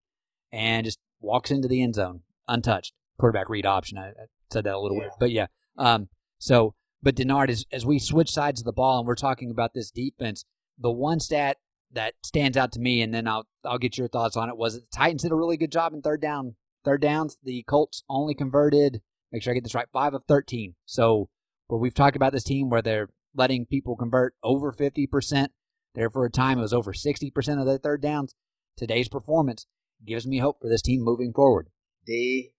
and 0.53 0.85
just 0.85 0.99
walks 1.21 1.51
into 1.51 1.69
the 1.69 1.83
end 1.83 1.95
zone 1.95 2.23
untouched. 2.49 2.95
Quarterback 3.19 3.49
read 3.49 3.67
option. 3.67 3.99
I, 3.99 4.09
I 4.09 4.27
said 4.51 4.65
that 4.65 4.75
a 4.75 4.79
little 4.79 4.97
yeah. 4.97 5.03
weird, 5.03 5.13
but 5.21 5.31
yeah. 5.31 5.47
Um, 5.77 6.09
so, 6.39 6.75
but 7.03 7.15
Denard, 7.15 7.51
as, 7.51 7.65
as 7.71 7.85
we 7.85 7.99
switch 7.99 8.31
sides 8.31 8.61
of 8.61 8.65
the 8.65 8.73
ball 8.73 8.99
and 8.99 9.07
we're 9.07 9.15
talking 9.15 9.51
about 9.51 9.75
this 9.75 9.91
defense, 9.91 10.45
the 10.79 10.91
one 10.91 11.21
stat 11.21 11.59
that 11.93 12.15
stands 12.25 12.57
out 12.57 12.73
to 12.73 12.81
me, 12.81 13.03
and 13.03 13.15
then 13.15 13.29
I'll 13.29 13.47
I'll 13.65 13.79
get 13.79 13.97
your 13.97 14.09
thoughts 14.09 14.37
on 14.37 14.49
it, 14.49 14.57
was 14.57 14.75
that 14.75 14.81
the 14.81 14.97
Titans 14.97 15.23
did 15.23 15.33
a 15.33 15.37
really 15.37 15.57
good 15.57 15.73
job 15.73 15.93
in 15.93 16.03
third 16.03 16.21
down. 16.21 16.57
Third 16.85 17.01
downs, 17.01 17.39
the 17.43 17.63
Colts 17.63 18.03
only 18.11 18.35
converted, 18.35 19.01
make 19.33 19.43
sure 19.43 19.53
I 19.53 19.55
get 19.55 19.65
this 19.65 19.75
right, 19.75 19.89
five 19.93 20.13
of 20.13 20.25
13. 20.25 20.75
So, 20.85 21.29
where 21.67 21.79
we've 21.79 21.95
talked 21.95 22.17
about 22.17 22.33
this 22.33 22.45
team 22.45 22.69
where 22.71 22.83
they're 22.83 23.09
letting 23.35 23.67
people 23.67 23.97
convert 23.97 24.35
over 24.43 24.73
50%, 24.73 25.49
there 25.95 26.11
for 26.11 26.25
a 26.25 26.31
time 26.31 26.59
it 26.59 26.63
was 26.63 26.73
over 26.73 26.93
60% 26.93 27.61
of 27.61 27.67
their 27.67 27.79
third 27.79 28.03
downs. 28.03 28.35
Today's 28.77 29.09
performance 29.09 29.67
gives 30.05 30.27
me 30.27 30.39
hope 30.39 30.59
for 30.61 30.69
this 30.69 30.83
team 30.83 31.03
moving 31.03 31.33
forward. 31.33 31.69
D, 32.07 32.53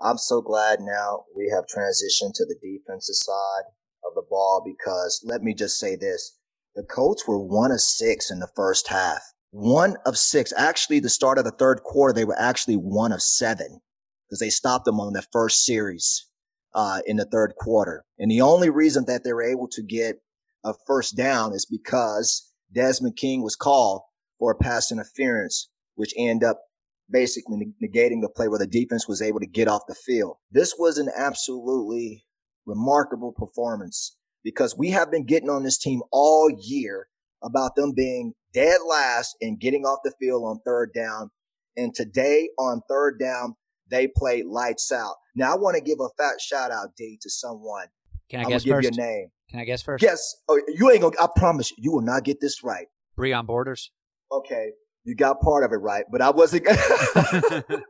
I'm 0.00 0.18
so 0.18 0.40
glad 0.40 0.80
now 0.80 1.24
we 1.34 1.50
have 1.54 1.64
transitioned 1.64 2.34
to 2.34 2.44
the 2.44 2.56
defensive 2.62 3.16
side 3.16 3.64
of 4.04 4.14
the 4.14 4.24
ball 4.28 4.62
because 4.64 5.22
let 5.24 5.42
me 5.42 5.54
just 5.54 5.78
say 5.78 5.96
this. 5.96 6.38
The 6.74 6.82
Colts 6.82 7.26
were 7.26 7.38
one 7.38 7.70
of 7.70 7.80
six 7.80 8.30
in 8.30 8.38
the 8.38 8.50
first 8.56 8.88
half. 8.88 9.22
One 9.50 9.96
of 10.06 10.16
six. 10.16 10.52
Actually, 10.56 11.00
the 11.00 11.10
start 11.10 11.38
of 11.38 11.44
the 11.44 11.50
third 11.50 11.82
quarter, 11.82 12.14
they 12.14 12.24
were 12.24 12.38
actually 12.38 12.76
one 12.76 13.12
of 13.12 13.20
seven 13.20 13.80
because 14.26 14.40
they 14.40 14.48
stopped 14.48 14.86
them 14.86 14.98
on 14.98 15.12
the 15.12 15.26
first 15.32 15.64
series 15.64 16.26
uh, 16.74 17.00
in 17.06 17.16
the 17.16 17.24
third 17.26 17.54
quarter. 17.58 18.04
And 18.18 18.30
the 18.30 18.40
only 18.40 18.70
reason 18.70 19.04
that 19.06 19.24
they 19.24 19.32
were 19.32 19.42
able 19.42 19.68
to 19.68 19.82
get 19.82 20.16
a 20.64 20.74
first 20.86 21.16
down 21.16 21.52
is 21.52 21.66
because 21.66 22.48
Desmond 22.72 23.16
King 23.16 23.42
was 23.42 23.56
called 23.56 24.02
for 24.38 24.52
a 24.52 24.56
pass 24.56 24.90
interference, 24.90 25.68
which 25.94 26.14
ended 26.16 26.48
up 26.48 26.60
basically 27.10 27.72
negating 27.82 28.22
the 28.22 28.32
play 28.34 28.48
where 28.48 28.58
the 28.58 28.66
defense 28.66 29.06
was 29.06 29.20
able 29.20 29.40
to 29.40 29.46
get 29.46 29.68
off 29.68 29.82
the 29.86 29.94
field. 29.94 30.36
This 30.50 30.74
was 30.78 30.98
an 30.98 31.10
absolutely 31.16 32.24
remarkable 32.64 33.32
performance 33.32 34.16
because 34.42 34.76
we 34.76 34.90
have 34.90 35.10
been 35.10 35.26
getting 35.26 35.50
on 35.50 35.62
this 35.62 35.78
team 35.78 36.00
all 36.10 36.50
year 36.58 37.08
about 37.42 37.76
them 37.76 37.92
being 37.94 38.32
dead 38.54 38.80
last 38.88 39.36
and 39.40 39.60
getting 39.60 39.84
off 39.84 39.98
the 40.04 40.12
field 40.20 40.44
on 40.44 40.60
third 40.64 40.90
down. 40.94 41.30
And 41.76 41.94
today 41.94 42.48
on 42.58 42.80
third 42.88 43.18
down, 43.18 43.54
they 43.92 44.08
played 44.16 44.46
lights 44.46 44.90
out. 44.90 45.14
Now 45.34 45.52
I 45.52 45.56
want 45.56 45.76
to 45.76 45.82
give 45.82 45.98
a 46.00 46.08
fat 46.16 46.40
shout 46.40 46.70
out, 46.70 46.88
D, 46.96 47.18
to 47.22 47.30
someone. 47.30 47.86
Can 48.28 48.40
I 48.40 48.44
I'm 48.44 48.48
guess 48.48 48.64
give 48.64 48.74
first? 48.74 48.96
you 48.96 49.02
a 49.02 49.06
name. 49.06 49.28
Can 49.50 49.60
I 49.60 49.64
guess 49.64 49.82
first? 49.82 50.00
Guess. 50.00 50.36
Oh, 50.48 50.60
you 50.66 50.90
ain't 50.90 51.02
gonna. 51.02 51.14
I 51.20 51.28
promise 51.36 51.70
you, 51.70 51.76
you 51.78 51.92
will 51.92 52.00
not 52.00 52.24
get 52.24 52.40
this 52.40 52.64
right. 52.64 52.86
Breon 53.18 53.46
Borders. 53.46 53.90
Okay, 54.32 54.70
you 55.04 55.14
got 55.14 55.40
part 55.40 55.64
of 55.64 55.72
it 55.72 55.76
right, 55.76 56.04
but 56.10 56.22
I 56.22 56.30
wasn't. 56.30 56.66
I'm 56.66 56.76
gonna 56.76 57.62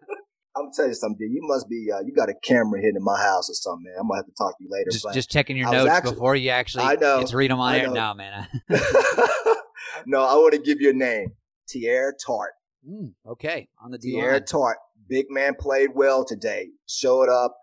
tell 0.76 0.88
you 0.88 0.94
something, 0.94 1.16
dude. 1.18 1.32
You 1.32 1.40
must 1.42 1.68
be. 1.68 1.86
Uh, 1.94 2.00
you 2.00 2.12
got 2.12 2.28
a 2.28 2.34
camera 2.42 2.80
hidden 2.80 2.96
in 2.96 3.04
my 3.04 3.20
house 3.20 3.48
or 3.48 3.54
something, 3.54 3.84
man. 3.84 3.94
I'm 4.00 4.08
gonna 4.08 4.18
have 4.18 4.26
to 4.26 4.32
talk 4.36 4.58
to 4.58 4.64
you 4.64 4.70
later. 4.70 4.90
Just, 4.90 5.06
just 5.14 5.30
checking 5.30 5.56
your 5.56 5.70
notes 5.70 5.88
actually, 5.88 6.14
before 6.14 6.34
you 6.34 6.50
actually 6.50 6.84
I 6.84 6.96
know, 6.96 7.24
to 7.24 7.36
read 7.36 7.52
them 7.52 7.60
on 7.60 7.74
air. 7.76 7.88
No, 7.88 8.12
man. 8.14 8.48
no, 10.06 10.24
I 10.24 10.34
want 10.34 10.54
to 10.54 10.60
give 10.60 10.80
you 10.80 10.90
a 10.90 10.94
name, 10.94 11.28
Teair 11.72 12.10
Tart. 12.26 12.50
Mm, 12.88 13.14
okay, 13.26 13.68
on 13.82 13.90
the 13.90 13.98
D 13.98 14.14
Teair 14.14 14.44
Tart, 14.44 14.78
big 15.08 15.26
man, 15.30 15.54
played 15.58 15.90
well 15.94 16.24
today. 16.24 16.68
Showed 16.88 17.28
up. 17.28 17.56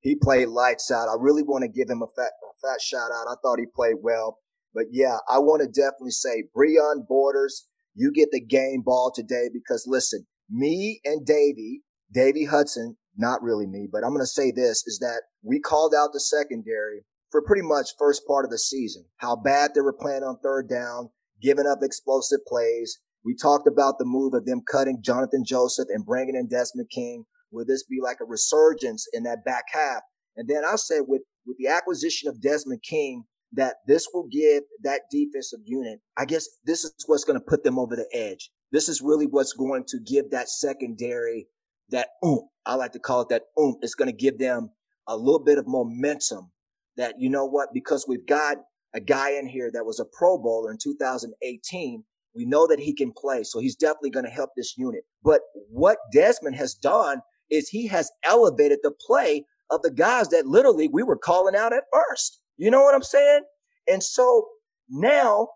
He 0.00 0.16
played 0.16 0.48
lights 0.48 0.90
out. 0.90 1.08
I 1.08 1.14
really 1.18 1.42
want 1.42 1.62
to 1.62 1.68
give 1.68 1.88
him 1.88 2.02
a 2.02 2.06
fat, 2.14 2.32
a 2.42 2.66
fat 2.66 2.80
shout 2.80 3.10
out. 3.10 3.26
I 3.26 3.34
thought 3.42 3.58
he 3.58 3.66
played 3.74 3.96
well. 4.02 4.38
But 4.74 4.86
yeah, 4.90 5.18
I 5.30 5.38
want 5.38 5.62
to 5.62 5.68
definitely 5.68 6.10
say 6.10 6.44
Breon 6.54 7.06
Borders 7.08 7.68
you 7.94 8.12
get 8.12 8.30
the 8.32 8.40
game 8.40 8.82
ball 8.84 9.12
today 9.14 9.48
because 9.52 9.86
listen, 9.86 10.26
me 10.50 11.00
and 11.04 11.24
Davey, 11.24 11.82
Davey 12.12 12.44
Hudson, 12.44 12.96
not 13.16 13.42
really 13.42 13.66
me, 13.66 13.88
but 13.90 14.02
I'm 14.04 14.10
going 14.10 14.20
to 14.20 14.26
say 14.26 14.50
this 14.50 14.84
is 14.86 14.98
that 14.98 15.22
we 15.42 15.60
called 15.60 15.94
out 15.96 16.10
the 16.12 16.20
secondary 16.20 17.04
for 17.30 17.42
pretty 17.42 17.62
much 17.62 17.94
first 17.98 18.26
part 18.26 18.44
of 18.44 18.50
the 18.50 18.58
season, 18.58 19.04
how 19.16 19.36
bad 19.36 19.72
they 19.74 19.80
were 19.80 19.92
playing 19.92 20.22
on 20.22 20.38
third 20.42 20.68
down, 20.68 21.10
giving 21.40 21.66
up 21.66 21.78
explosive 21.82 22.40
plays. 22.46 23.00
We 23.24 23.34
talked 23.34 23.66
about 23.66 23.98
the 23.98 24.04
move 24.04 24.34
of 24.34 24.44
them 24.44 24.62
cutting 24.70 25.02
Johnathan 25.02 25.44
Joseph 25.46 25.88
and 25.90 26.04
bringing 26.04 26.36
in 26.36 26.48
Desmond 26.48 26.90
King. 26.90 27.24
Will 27.50 27.64
this 27.64 27.84
be 27.84 27.98
like 28.02 28.18
a 28.20 28.26
resurgence 28.26 29.06
in 29.12 29.22
that 29.24 29.44
back 29.44 29.64
half? 29.72 30.02
And 30.36 30.48
then 30.48 30.62
I 30.64 30.76
said 30.76 31.02
with, 31.06 31.22
with 31.46 31.56
the 31.58 31.68
acquisition 31.68 32.28
of 32.28 32.40
Desmond 32.40 32.82
King, 32.82 33.24
that 33.52 33.76
this 33.86 34.08
will 34.12 34.26
give 34.30 34.64
that 34.82 35.02
defensive 35.10 35.60
unit, 35.64 36.00
I 36.16 36.24
guess 36.24 36.46
this 36.64 36.84
is 36.84 36.92
what's 37.06 37.24
going 37.24 37.38
to 37.38 37.44
put 37.44 37.62
them 37.62 37.78
over 37.78 37.94
the 37.94 38.08
edge. 38.12 38.50
This 38.72 38.88
is 38.88 39.00
really 39.00 39.26
what's 39.26 39.52
going 39.52 39.84
to 39.88 39.98
give 40.00 40.30
that 40.32 40.48
secondary 40.48 41.46
that 41.90 42.08
oomph. 42.24 42.42
I 42.66 42.74
like 42.74 42.92
to 42.92 42.98
call 42.98 43.20
it 43.20 43.28
that 43.28 43.42
oomph. 43.60 43.76
It's 43.82 43.94
going 43.94 44.10
to 44.10 44.16
give 44.16 44.38
them 44.38 44.70
a 45.06 45.16
little 45.16 45.42
bit 45.42 45.58
of 45.58 45.66
momentum 45.68 46.50
that, 46.96 47.14
you 47.18 47.30
know 47.30 47.46
what, 47.46 47.68
because 47.72 48.06
we've 48.08 48.26
got 48.26 48.56
a 48.94 49.00
guy 49.00 49.32
in 49.32 49.46
here 49.46 49.70
that 49.72 49.84
was 49.84 50.00
a 50.00 50.04
Pro 50.16 50.38
Bowler 50.38 50.72
in 50.72 50.78
2018. 50.82 52.02
We 52.34 52.44
know 52.44 52.66
that 52.66 52.80
he 52.80 52.94
can 52.94 53.12
play. 53.12 53.44
So 53.44 53.60
he's 53.60 53.76
definitely 53.76 54.10
going 54.10 54.26
to 54.26 54.30
help 54.30 54.50
this 54.56 54.76
unit. 54.76 55.04
But 55.22 55.40
what 55.70 55.98
Desmond 56.12 56.56
has 56.56 56.74
done 56.74 57.20
is 57.50 57.68
he 57.68 57.86
has 57.88 58.10
elevated 58.24 58.78
the 58.82 58.92
play 59.06 59.44
of 59.70 59.82
the 59.82 59.90
guys 59.90 60.28
that 60.28 60.46
literally 60.46 60.88
we 60.88 61.02
were 61.02 61.16
calling 61.16 61.56
out 61.56 61.72
at 61.72 61.84
first. 61.92 62.40
You 62.56 62.70
know 62.70 62.82
what 62.82 62.94
I'm 62.94 63.02
saying? 63.02 63.42
And 63.88 64.02
so 64.02 64.46
now, 64.88 65.48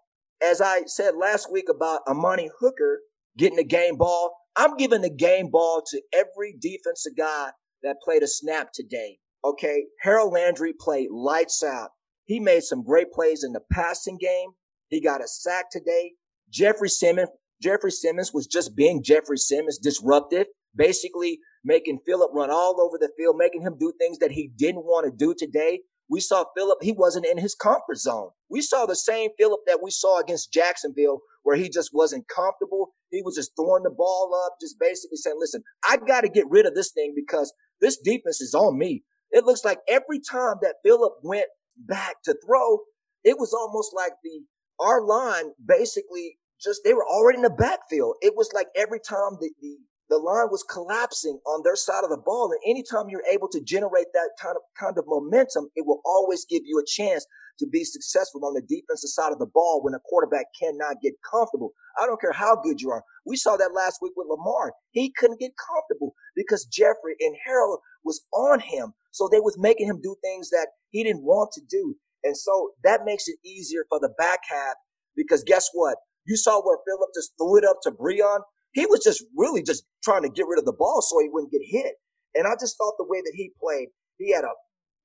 as 0.43 0.61
I 0.61 0.83
said 0.87 1.15
last 1.17 1.51
week 1.51 1.69
about 1.69 2.01
Amani 2.09 2.51
Hooker 2.61 3.01
getting 3.37 3.57
the 3.57 3.65
game 3.65 3.97
ball, 3.97 4.35
I'm 4.57 4.77
giving 4.77 5.03
the 5.03 5.11
game 5.11 5.51
ball 5.51 5.83
to 5.91 6.03
every 6.13 6.57
defensive 6.61 7.17
guy 7.17 7.51
that 7.83 7.97
played 8.03 8.23
a 8.23 8.29
snap 8.29 8.69
today. 8.73 9.19
Okay. 9.45 9.85
Harold 10.01 10.33
Landry 10.33 10.75
played 10.79 11.11
lights 11.11 11.63
out. 11.63 11.91
He 12.25 12.41
made 12.41 12.63
some 12.63 12.83
great 12.83 13.13
plays 13.13 13.45
in 13.45 13.53
the 13.53 13.61
passing 13.73 14.19
game. 14.19 14.51
He 14.89 15.01
got 15.01 15.23
a 15.23 15.29
sack 15.29 15.71
today. 15.71 16.13
Jeffery 16.51 16.89
Simmons, 16.89 17.29
Jeffery 17.63 17.91
Simmons 17.91 18.33
was 18.33 18.47
just 18.47 18.77
being 18.77 19.03
Jeffery 19.03 19.37
Simmons, 19.39 19.79
disruptive, 19.79 20.47
basically 20.75 21.41
making 21.65 22.01
Philip 22.07 22.31
run 22.33 22.51
all 22.51 22.81
over 22.81 22.99
the 22.99 23.11
field, 23.17 23.37
making 23.37 23.63
him 23.63 23.77
do 23.79 23.93
things 23.99 24.19
that 24.19 24.31
he 24.31 24.51
didn't 24.57 24.85
want 24.85 25.07
to 25.07 25.13
do 25.17 25.35
today. 25.37 25.81
We 26.11 26.21
saw 26.21 26.45
Philip, 26.57 26.79
he 26.81 26.93
wasn't 26.93 27.27
in 27.27 27.37
his 27.37 27.55
comfort 27.55 27.99
zone. 27.99 28.31
We 28.49 28.63
saw 28.63 28.87
the 28.87 28.97
same 28.97 29.31
Philip 29.39 29.61
that 29.67 29.81
we 29.83 29.91
saw 29.91 30.21
against 30.21 30.53
Jacksonville, 30.53 31.21
where 31.43 31.57
he 31.57 31.69
just 31.69 31.91
wasn't 31.93 32.29
comfortable. 32.29 32.95
He 33.11 33.21
was 33.23 33.35
just 33.35 33.53
throwing 33.57 33.83
the 33.83 33.91
ball 33.91 34.31
up, 34.47 34.55
just 34.61 34.79
basically 34.81 35.17
saying, 35.17 35.37
listen, 35.39 35.63
I 35.87 35.99
got 35.99 36.23
to 36.23 36.29
get 36.29 36.49
rid 36.49 36.65
of 36.65 36.75
this 36.75 36.93
thing 36.93 37.13
because 37.15 37.53
this 37.81 37.99
defense 37.99 38.41
is 38.41 38.55
on 38.55 38.79
me. 38.79 39.05
It 39.31 39.45
looks 39.45 39.65
like 39.65 39.81
every 39.89 40.21
time 40.21 40.57
that 40.63 40.77
Philip 40.83 41.13
went 41.23 41.47
back 41.77 42.23
to 42.25 42.35
throw, 42.47 42.79
it 43.25 43.39
was 43.39 43.53
almost 43.53 43.93
like 43.95 44.13
the, 44.25 44.41
our 44.81 45.05
line 45.05 45.53
basically 45.65 46.39
just, 46.61 46.83
they 46.85 46.95
were 46.95 47.07
already 47.07 47.39
in 47.39 47.43
the 47.43 47.51
backfield. 47.51 48.17
It 48.21 48.35
was 48.37 48.51
like 48.55 48.69
every 48.77 49.01
time 49.01 49.39
the, 49.41 49.51
the 49.61 49.77
the 50.09 50.19
line 50.19 50.49
was 50.51 50.65
collapsing 50.65 51.39
on 51.47 51.63
their 51.65 51.77
side 51.77 52.05
of 52.05 52.11
the 52.11 52.17
ball. 52.25 52.51
And 52.51 52.61
anytime 52.71 53.09
you're 53.09 53.25
able 53.31 53.49
to 53.49 53.61
generate 53.61 54.07
that 54.15 54.31
kind 54.41 54.57
of 54.57 54.63
kind 54.79 54.97
of 54.99 55.05
momentum, 55.07 55.69
it 55.77 55.87
will 55.87 56.01
always 56.05 56.47
give 56.49 56.63
you 56.65 56.79
a 56.79 56.87
chance 56.87 57.27
to 57.59 57.67
be 57.67 57.85
successful 57.85 58.45
on 58.45 58.55
the 58.55 58.63
defensive 58.63 59.11
side 59.11 59.33
of 59.33 59.39
the 59.39 59.47
ball 59.53 59.83
when 59.83 59.95
a 59.95 60.01
quarterback 60.01 60.47
cannot 60.59 60.97
get 61.03 61.15
comfortable. 61.29 61.73
I 62.01 62.07
don't 62.07 62.21
care 62.21 62.33
how 62.33 62.57
good 62.57 62.81
you 62.81 62.91
are. 62.91 63.03
We 63.27 63.37
saw 63.37 63.57
that 63.57 63.75
last 63.75 63.99
week 64.01 64.13
with 64.17 64.29
Lamar. 64.31 64.73
He 64.93 65.13
couldn't 65.17 65.41
get 65.41 65.53
comfortable 65.59 66.15
because 66.37 66.67
Jeffery 66.67 67.17
and 67.21 67.37
Harold 67.45 67.81
was 68.05 68.23
on 68.33 68.61
him. 68.61 68.95
So 69.11 69.29
they 69.29 69.41
was 69.41 69.59
making 69.59 69.89
him 69.89 70.01
do 70.01 70.17
things 70.23 70.51
that 70.51 70.69
he 70.91 71.03
didn't 71.03 71.25
want 71.25 71.51
to 71.55 71.61
do. 71.69 71.97
And 72.25 72.37
so 72.37 72.71
that 72.85 73.01
makes 73.05 73.29
it 73.29 73.37
easier 73.45 73.85
for 73.89 74.01
the 74.01 74.11
back 74.19 74.41
half 74.49 74.75
because 75.17 75.45
guess 75.45 75.69
what? 75.73 75.97
You 76.27 76.37
saw 76.37 76.61
where 76.65 76.79
Philip 76.87 77.11
just 77.15 77.33
threw 77.39 77.59
it 77.59 77.65
up 77.65 77.79
to 77.83 77.91
Breon. 77.91 78.41
He 78.73 78.87
was 78.87 79.03
just 79.03 79.25
really 79.37 79.63
just 79.63 79.85
trying 80.05 80.23
to 80.23 80.29
get 80.29 80.47
rid 80.49 80.59
of 80.59 80.65
the 80.65 80.73
ball 80.73 81.03
so 81.03 81.21
he 81.21 81.29
wouldn't 81.31 81.53
get 81.53 81.63
hit. 81.65 81.95
And 82.35 82.47
I 82.47 82.53
just 82.61 82.77
thought 82.77 82.95
the 82.99 83.07
way 83.09 83.21
that 83.21 83.33
he 83.35 83.53
played, 83.61 83.89
he 84.19 84.33
had 84.33 84.45
a 84.45 84.53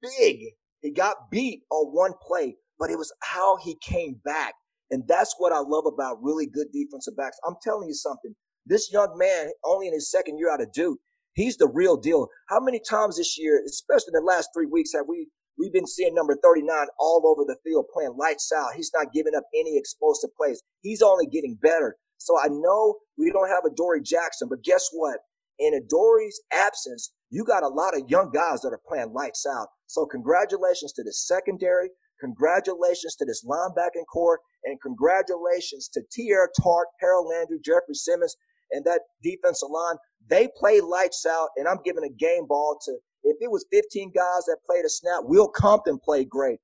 big, 0.02 0.39
he 0.82 0.91
got 0.91 1.32
beat 1.32 1.63
on 1.71 1.88
one 1.93 2.13
play, 2.26 2.56
but 2.78 2.89
it 2.89 2.97
was 2.97 3.13
how 3.23 3.58
he 3.58 3.78
came 3.82 4.19
back. 4.26 4.54
And 4.91 5.04
that's 5.08 5.36
what 5.38 5.54
I 5.54 5.60
love 5.60 5.86
about 5.88 6.21
really 6.21 6.45
good 6.45 6.67
defensive 6.73 7.15
backs. 7.17 7.38
I'm 7.47 7.56
telling 7.63 7.88
you 7.88 7.95
something. 7.95 8.36
This 8.65 8.91
young 8.91 9.17
man, 9.17 9.49
only 9.65 9.88
in 9.88 9.93
his 9.93 10.12
second 10.12 10.38
year 10.38 10.52
out 10.52 10.62
of 10.62 10.71
Duke, 10.73 10.99
he's 11.34 11.58
the 11.58 11.67
real 11.69 11.97
deal. 11.97 12.28
How 12.49 12.60
many 12.60 12.80
times 12.88 13.17
this 13.17 13.38
year, 13.39 13.62
especially 13.65 14.13
in 14.13 14.23
the 14.23 14.28
last 14.32 14.49
three 14.54 14.67
weeks, 14.67 14.91
have 14.93 15.06
we 15.08 15.28
we've 15.57 15.73
been 15.73 15.87
seeing 15.87 16.15
number 16.15 16.37
39 16.41 16.87
all 16.99 17.23
over 17.25 17.43
the 17.45 17.57
field 17.63 17.85
playing 17.93 18.15
lights 18.17 18.51
out. 18.55 18.73
He's 18.75 18.91
not 18.95 19.13
giving 19.13 19.35
up 19.35 19.43
any 19.55 19.77
explosive 19.77 20.29
plays. 20.35 20.61
He's 20.81 21.01
only 21.01 21.27
getting 21.27 21.57
better. 21.61 21.97
So 22.17 22.39
I 22.39 22.47
know 22.49 22.95
we 23.17 23.31
don't 23.31 23.49
have 23.49 23.63
Adoree 23.65 24.01
Jackson, 24.01 24.47
but 24.49 24.63
guess 24.63 24.89
what? 24.91 25.19
In 25.59 25.73
Adoree's 25.73 26.41
absence, 26.51 27.11
You 27.29 27.43
got 27.43 27.63
a 27.63 27.67
lot 27.67 27.95
of 27.97 28.09
young 28.09 28.31
guys 28.33 28.61
that 28.61 28.73
are 28.73 28.81
playing 28.87 29.13
lights 29.13 29.45
out. 29.45 29.67
So 29.87 30.05
congratulations 30.05 30.93
to 30.93 31.03
the 31.03 31.13
secondary. 31.13 31.89
Congratulations 32.19 33.15
to 33.15 33.25
this 33.25 33.45
linebacking 33.45 34.05
corps 34.11 34.39
and 34.63 34.79
congratulations 34.81 35.89
to 35.93 36.01
Teair 36.01 36.47
Tart, 36.61 36.87
Harold 37.01 37.27
Landry, 37.29 37.59
Jeffery 37.63 37.95
Simmons, 37.95 38.35
and 38.71 38.85
that 38.85 39.01
defensive 39.21 39.69
line. 39.69 39.95
They 40.29 40.47
play 40.57 40.79
lights 40.79 41.25
out, 41.25 41.49
and 41.57 41.67
I'm 41.67 41.79
giving 41.83 42.03
a 42.03 42.09
game 42.09 42.47
ball 42.47 42.79
to, 42.85 42.97
if 43.23 43.38
it 43.39 43.51
was 43.51 43.65
15 43.71 44.12
guys 44.15 44.45
that 44.47 44.57
played 44.65 44.86
a 44.86 44.89
snap, 44.89 45.21
Will 45.23 45.47
Compton 45.47 45.99
played 46.03 46.29
great. 46.29 46.59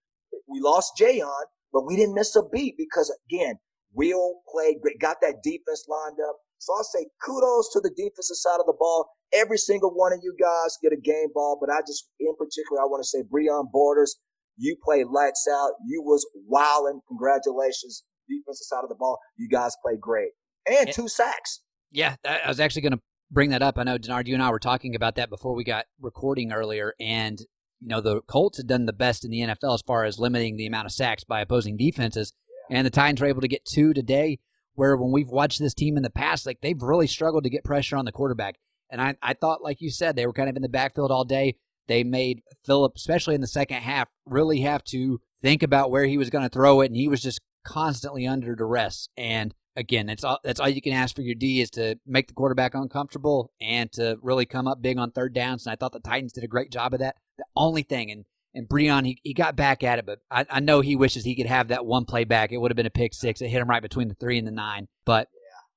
We 0.47 0.59
lost 0.59 0.93
Jayon, 0.99 1.45
but 1.71 1.85
we 1.85 1.95
didn't 1.95 2.15
miss 2.15 2.35
a 2.35 2.43
beat 2.51 2.75
because, 2.77 3.15
again, 3.27 3.55
Will 3.93 4.41
played 4.51 4.81
great, 4.81 4.99
got 4.99 5.17
that 5.21 5.41
defense 5.43 5.85
lined 5.87 6.17
up. 6.27 6.35
So 6.59 6.73
I'll 6.75 6.83
say 6.83 7.05
kudos 7.25 7.71
to 7.73 7.79
the 7.79 7.91
defensive 7.95 8.35
side 8.35 8.59
of 8.59 8.65
the 8.65 8.75
ball. 8.77 9.09
Every 9.33 9.57
single 9.57 9.91
one 9.91 10.11
of 10.11 10.19
you 10.21 10.35
guys 10.39 10.77
get 10.83 10.91
a 10.91 10.99
game 10.99 11.29
ball, 11.33 11.57
but 11.59 11.69
I 11.69 11.79
just, 11.81 12.09
in 12.19 12.35
particular, 12.35 12.81
I 12.81 12.85
want 12.85 13.01
to 13.01 13.07
say 13.07 13.23
Breon 13.23 13.71
Borders, 13.71 14.17
you 14.57 14.75
played 14.83 15.07
lights 15.07 15.47
out. 15.49 15.71
You 15.87 16.01
was 16.01 16.27
wilding. 16.47 16.99
Congratulations. 17.07 18.03
Defensive 18.27 18.65
side 18.65 18.83
of 18.83 18.89
the 18.89 18.95
ball. 18.95 19.17
You 19.37 19.47
guys 19.47 19.75
played 19.83 20.01
great. 20.01 20.31
And 20.69 20.91
two 20.91 21.07
sacks. 21.07 21.61
Yeah, 21.91 22.15
I 22.27 22.47
was 22.47 22.59
actually 22.59 22.83
going 22.83 22.91
to 22.91 23.01
bring 23.31 23.49
that 23.51 23.61
up. 23.61 23.77
I 23.77 23.83
know, 23.83 23.97
Denard, 23.97 24.27
you 24.27 24.33
and 24.33 24.43
I 24.43 24.49
were 24.49 24.59
talking 24.59 24.95
about 24.95 25.15
that 25.15 25.29
before 25.29 25.55
we 25.55 25.63
got 25.63 25.85
recording 25.99 26.51
earlier. 26.51 26.93
And, 26.99 27.39
you 27.79 27.87
know, 27.87 28.01
the 28.01 28.21
Colts 28.21 28.57
had 28.57 28.67
done 28.67 28.85
the 28.85 28.93
best 28.93 29.23
in 29.23 29.31
the 29.31 29.41
NFL 29.41 29.75
as 29.75 29.83
far 29.85 30.05
as 30.05 30.19
limiting 30.19 30.57
the 30.57 30.65
amount 30.65 30.85
of 30.85 30.91
sacks 30.91 31.23
by 31.23 31.41
opposing 31.41 31.77
defenses. 31.77 32.33
And 32.69 32.85
the 32.85 32.91
Titans 32.91 33.21
were 33.21 33.27
able 33.27 33.41
to 33.41 33.47
get 33.47 33.65
two 33.65 33.93
today, 33.93 34.39
where 34.73 34.95
when 34.95 35.11
we've 35.11 35.29
watched 35.29 35.59
this 35.59 35.73
team 35.73 35.97
in 35.97 36.03
the 36.03 36.09
past, 36.09 36.45
like 36.45 36.61
they've 36.61 36.81
really 36.81 37.07
struggled 37.07 37.43
to 37.43 37.49
get 37.49 37.63
pressure 37.63 37.97
on 37.97 38.05
the 38.05 38.11
quarterback. 38.11 38.55
And 38.89 39.01
I, 39.01 39.15
I 39.21 39.33
thought, 39.33 39.63
like 39.63 39.81
you 39.81 39.91
said, 39.91 40.15
they 40.15 40.25
were 40.25 40.33
kind 40.33 40.49
of 40.49 40.55
in 40.55 40.61
the 40.61 40.69
backfield 40.69 41.11
all 41.11 41.25
day. 41.25 41.55
They 41.87 42.03
made 42.03 42.41
Philip, 42.65 42.93
especially 42.95 43.35
in 43.35 43.41
the 43.41 43.47
second 43.47 43.77
half, 43.77 44.07
really 44.25 44.61
have 44.61 44.83
to 44.85 45.19
think 45.41 45.63
about 45.63 45.89
where 45.89 46.05
he 46.05 46.17
was 46.17 46.29
going 46.29 46.43
to 46.43 46.49
throw 46.49 46.81
it, 46.81 46.87
and 46.87 46.95
he 46.95 47.07
was 47.07 47.21
just 47.21 47.41
constantly 47.65 48.27
under 48.27 48.55
duress. 48.55 49.09
And 49.17 49.53
again, 49.75 50.07
that's 50.07 50.23
all 50.23 50.39
that's 50.43 50.59
all 50.59 50.69
you 50.69 50.81
can 50.81 50.93
ask 50.93 51.15
for 51.15 51.21
your 51.21 51.35
D 51.35 51.61
is 51.61 51.69
to 51.71 51.97
make 52.05 52.27
the 52.27 52.33
quarterback 52.33 52.75
uncomfortable 52.75 53.51
and 53.61 53.91
to 53.93 54.17
really 54.21 54.45
come 54.45 54.67
up 54.67 54.81
big 54.81 54.97
on 54.97 55.11
third 55.11 55.33
downs. 55.33 55.65
And 55.65 55.73
I 55.73 55.75
thought 55.75 55.93
the 55.93 55.99
Titans 55.99 56.33
did 56.33 56.43
a 56.43 56.47
great 56.47 56.71
job 56.71 56.93
of 56.93 56.99
that. 56.99 57.15
The 57.37 57.45
only 57.55 57.83
thing, 57.83 58.11
and 58.11 58.25
and 58.53 58.67
Breon, 58.67 59.05
he, 59.05 59.19
he 59.23 59.33
got 59.33 59.55
back 59.55 59.83
at 59.83 59.99
it, 59.99 60.05
but 60.05 60.19
I, 60.31 60.45
I 60.49 60.59
know 60.59 60.81
he 60.81 60.95
wishes 60.95 61.23
he 61.23 61.35
could 61.35 61.45
have 61.45 61.67
that 61.67 61.85
one 61.85 62.05
play 62.05 62.23
back. 62.23 62.51
It 62.51 62.57
would 62.57 62.71
have 62.71 62.75
been 62.75 62.85
a 62.85 62.91
pick 62.91 63.13
six. 63.13 63.41
It 63.41 63.49
hit 63.49 63.61
him 63.61 63.69
right 63.69 63.81
between 63.81 64.07
the 64.07 64.15
three 64.15 64.37
and 64.37 64.47
the 64.47 64.51
nine. 64.51 64.87
But 65.05 65.27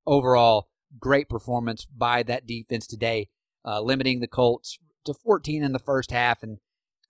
overall, 0.07 0.69
great 0.99 1.29
performance 1.29 1.85
by 1.85 2.23
that 2.25 2.47
defense 2.47 2.87
today, 2.87 3.29
uh, 3.65 3.81
limiting 3.81 4.21
the 4.21 4.27
Colts 4.27 4.79
to 5.05 5.15
14 5.15 5.63
in 5.63 5.73
the 5.73 5.79
first 5.79 6.11
half. 6.11 6.43
And 6.43 6.59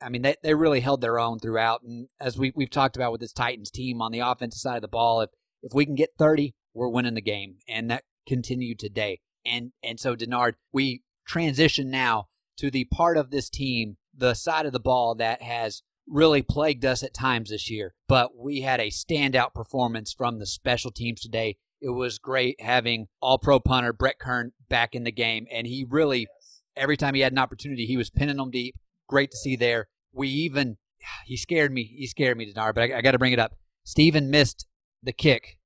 I 0.00 0.08
mean, 0.08 0.22
they, 0.22 0.36
they 0.42 0.54
really 0.54 0.80
held 0.80 1.00
their 1.00 1.18
own 1.18 1.38
throughout. 1.38 1.82
And 1.82 2.08
as 2.20 2.36
we, 2.36 2.52
we've 2.56 2.70
talked 2.70 2.96
about 2.96 3.12
with 3.12 3.20
this 3.20 3.32
Titans 3.32 3.70
team 3.70 4.02
on 4.02 4.10
the 4.10 4.20
offensive 4.20 4.60
side 4.60 4.76
of 4.76 4.82
the 4.82 4.88
ball, 4.88 5.20
if, 5.20 5.30
if 5.62 5.72
we 5.72 5.86
can 5.86 5.94
get 5.94 6.10
30, 6.18 6.54
we're 6.74 6.88
winning 6.88 7.14
the 7.14 7.20
game. 7.20 7.56
And 7.68 7.90
that 7.90 8.04
continued 8.26 8.78
today. 8.78 9.20
And, 9.44 9.72
and 9.82 9.98
so, 9.98 10.14
Denard, 10.14 10.54
we 10.72 11.02
transition 11.26 11.90
now 11.90 12.28
to 12.58 12.70
the 12.70 12.85
part 12.85 13.16
of 13.16 13.30
this 13.30 13.48
team 13.50 13.96
the 14.14 14.35
side 14.35 14.66
of 14.66 14.72
the 14.72 14.80
ball 14.80 15.14
that 15.16 15.42
has 15.42 15.82
really 16.06 16.42
plagued 16.42 16.85
us 16.85 17.02
at 17.02 17.14
times 17.14 17.50
this 17.50 17.70
year. 17.70 17.94
But 18.08 18.37
we 18.37 18.61
had 18.61 18.80
a 18.80 18.90
standout 18.90 19.54
performance 19.54 20.12
from 20.12 20.38
the 20.38 20.46
special 20.46 20.90
teams 20.90 21.20
today. 21.20 21.56
It 21.80 21.90
was 21.90 22.18
great 22.18 22.61
having 22.61 23.08
all 23.20 23.38
pro 23.38 23.58
punter 23.58 23.92
Brett 23.92 24.18
Kern 24.18 24.52
back 24.68 24.94
in 24.94 25.04
the 25.04 25.12
game. 25.12 25.46
And 25.50 25.66
he 25.66 25.87
really, 25.88 26.28
every 26.76 26.96
time 26.96 27.14
he 27.14 27.20
had 27.20 27.32
an 27.32 27.38
opportunity, 27.38 27.87
he 27.87 27.96
was 27.96 28.11
pinning 28.11 28.37
them 28.37 28.50
deep. 28.50 28.76
Great 29.08 29.30
to 29.30 29.37
see 29.37 29.56
there. 29.56 29.88
We 30.12 30.28
even, 30.28 30.76
he 31.26 31.37
scared 31.37 31.72
me. 31.72 31.85
He 31.85 32.06
scared 32.06 32.37
me, 32.37 32.52
Denard, 32.52 32.74
but 32.74 32.90
I, 32.90 32.98
I 32.98 33.00
got 33.00 33.12
to 33.12 33.18
bring 33.18 33.32
it 33.32 33.38
up. 33.38 33.56
Stephen 33.85 34.30
missed 34.30 34.66
the 35.02 35.12
kick. 35.12 35.58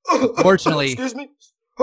Fortunately, 0.43 0.87
excuse 0.93 1.15
me. 1.15 1.31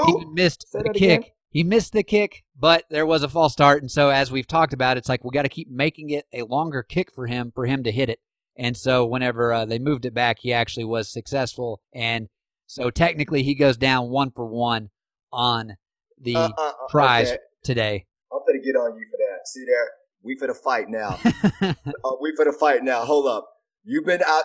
He 0.05 0.25
missed 0.33 0.65
Say 0.69 0.79
the 0.83 0.89
kick. 0.89 1.19
again? 1.19 1.31
He 1.49 1.63
missed 1.63 1.93
the 1.93 2.01
kick, 2.03 2.43
but 2.59 2.86
there 2.89 3.05
was 3.05 3.21
a 3.21 3.29
false 3.29 3.53
start, 3.53 3.81
and 3.83 3.91
so 3.91 4.09
as 4.09 4.31
we've 4.31 4.47
talked 4.47 4.73
about, 4.73 4.97
it's 4.97 5.07
like 5.07 5.23
we 5.23 5.29
got 5.31 5.43
to 5.43 5.49
keep 5.49 5.69
making 5.69 6.09
it 6.09 6.25
a 6.33 6.41
longer 6.43 6.81
kick 6.81 7.13
for 7.13 7.27
him 7.27 7.51
for 7.53 7.67
him 7.67 7.83
to 7.83 7.91
hit 7.91 8.09
it. 8.09 8.19
And 8.57 8.75
so 8.75 9.05
whenever 9.05 9.53
uh, 9.53 9.65
they 9.65 9.77
moved 9.77 10.05
it 10.05 10.13
back, 10.15 10.38
he 10.39 10.51
actually 10.51 10.86
was 10.86 11.12
successful, 11.12 11.81
and 11.93 12.29
so 12.65 12.89
technically 12.89 13.43
he 13.43 13.53
goes 13.53 13.77
down 13.77 14.09
one 14.09 14.31
for 14.31 14.45
one 14.47 14.89
on 15.31 15.77
the 16.19 16.36
Uh, 16.36 16.49
uh, 16.57 16.62
uh, 16.62 16.71
prize 16.89 17.29
okay. 17.29 17.38
today. 17.63 18.05
I'm 18.31 18.39
gonna 18.47 18.59
get 18.63 18.75
on 18.75 18.97
you 18.97 19.05
for 19.12 19.17
that. 19.17 19.47
See 19.47 19.63
there, 19.65 19.91
we 20.23 20.36
for 20.38 20.47
the 20.47 20.55
fight 20.55 20.89
now. 20.89 21.19
uh, 21.62 22.15
we 22.19 22.33
for 22.36 22.45
the 22.45 22.55
fight 22.59 22.83
now. 22.83 23.05
Hold 23.05 23.27
up, 23.27 23.47
you've 23.83 24.05
been 24.05 24.23
out. 24.25 24.43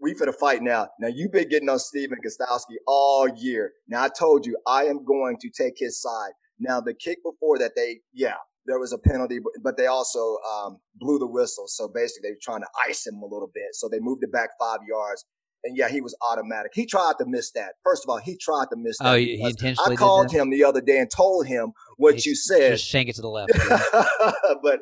We 0.00 0.14
for 0.14 0.26
the 0.26 0.32
fight 0.32 0.62
now. 0.62 0.88
Now 1.00 1.08
you've 1.08 1.32
been 1.32 1.48
getting 1.48 1.68
on 1.68 1.78
Stephen 1.78 2.18
Gostkowski 2.24 2.76
all 2.86 3.28
year. 3.36 3.72
Now 3.88 4.04
I 4.04 4.08
told 4.08 4.46
you 4.46 4.56
I 4.66 4.84
am 4.84 5.04
going 5.04 5.36
to 5.40 5.50
take 5.50 5.74
his 5.76 6.00
side. 6.00 6.32
Now 6.58 6.80
the 6.80 6.94
kick 6.94 7.18
before 7.24 7.58
that, 7.58 7.72
they 7.76 8.00
yeah, 8.12 8.34
there 8.66 8.78
was 8.78 8.92
a 8.92 8.98
penalty, 8.98 9.38
but, 9.38 9.52
but 9.62 9.76
they 9.76 9.86
also 9.86 10.36
um, 10.52 10.78
blew 10.96 11.18
the 11.18 11.26
whistle. 11.26 11.64
So 11.68 11.88
basically, 11.88 12.28
they 12.28 12.32
were 12.32 12.40
trying 12.42 12.60
to 12.60 12.68
ice 12.88 13.06
him 13.06 13.16
a 13.16 13.26
little 13.26 13.50
bit. 13.52 13.68
So 13.72 13.88
they 13.88 13.98
moved 14.00 14.22
it 14.24 14.32
back 14.32 14.50
five 14.58 14.80
yards. 14.88 15.24
And 15.64 15.76
yeah, 15.78 15.88
he 15.88 16.02
was 16.02 16.14
automatic. 16.30 16.72
He 16.74 16.84
tried 16.84 17.14
to 17.20 17.24
miss 17.26 17.50
that. 17.52 17.72
First 17.82 18.04
of 18.04 18.10
all, 18.10 18.18
he 18.18 18.36
tried 18.36 18.66
to 18.70 18.76
miss 18.76 18.98
that. 18.98 19.12
Oh, 19.12 19.16
he- 19.16 19.36
he 19.38 19.48
intentionally 19.48 19.94
I 19.94 19.96
called 19.96 20.30
him 20.30 20.50
the 20.50 20.62
other 20.62 20.82
day 20.82 20.98
and 20.98 21.10
told 21.10 21.46
him 21.46 21.72
what 21.96 22.16
Just- 22.16 22.26
you 22.26 22.34
said. 22.34 22.72
Just 22.72 22.84
shank 22.86 23.08
it 23.08 23.14
to 23.14 23.22
the 23.22 23.30
left. 23.30 23.52
but 24.62 24.80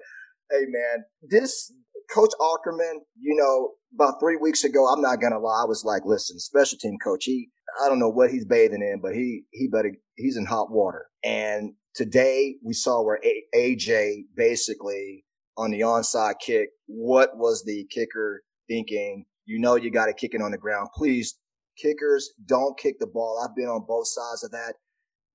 hey, 0.50 0.64
man, 0.68 1.04
this 1.22 1.72
Coach 2.12 2.30
Aukerman, 2.40 3.00
you 3.18 3.36
know, 3.36 3.72
about 3.94 4.20
three 4.20 4.36
weeks 4.36 4.64
ago, 4.64 4.86
I'm 4.86 5.00
not 5.00 5.20
gonna 5.20 5.38
lie, 5.38 5.62
I 5.62 5.66
was 5.66 5.84
like, 5.84 6.02
listen, 6.04 6.38
special 6.38 6.78
team 6.78 6.96
coach, 7.02 7.24
he, 7.24 7.50
I 7.84 7.88
don't 7.88 7.98
know 7.98 8.08
what 8.10 8.30
he's 8.30 8.44
bathing 8.44 8.82
in, 8.82 9.00
but 9.02 9.14
he, 9.14 9.44
he 9.50 9.68
better, 9.68 9.92
he's 10.16 10.36
in 10.36 10.46
hot 10.46 10.70
water. 10.70 11.06
And 11.24 11.74
today 11.94 12.56
we 12.64 12.72
saw 12.74 13.02
where 13.02 13.20
A- 13.24 13.46
AJ 13.56 14.24
basically 14.36 15.24
on 15.56 15.70
the 15.70 15.80
onside 15.80 16.34
kick, 16.44 16.70
what 16.86 17.36
was 17.36 17.64
the 17.64 17.86
kicker 17.90 18.42
thinking? 18.68 19.24
You 19.44 19.60
know, 19.60 19.76
you 19.76 19.90
got 19.90 20.06
to 20.06 20.14
kick 20.14 20.34
it 20.34 20.42
on 20.42 20.52
the 20.52 20.58
ground. 20.58 20.88
Please, 20.94 21.38
kickers, 21.80 22.32
don't 22.46 22.78
kick 22.78 22.98
the 22.98 23.06
ball. 23.06 23.44
I've 23.44 23.56
been 23.56 23.68
on 23.68 23.84
both 23.86 24.06
sides 24.06 24.44
of 24.44 24.50
that 24.52 24.74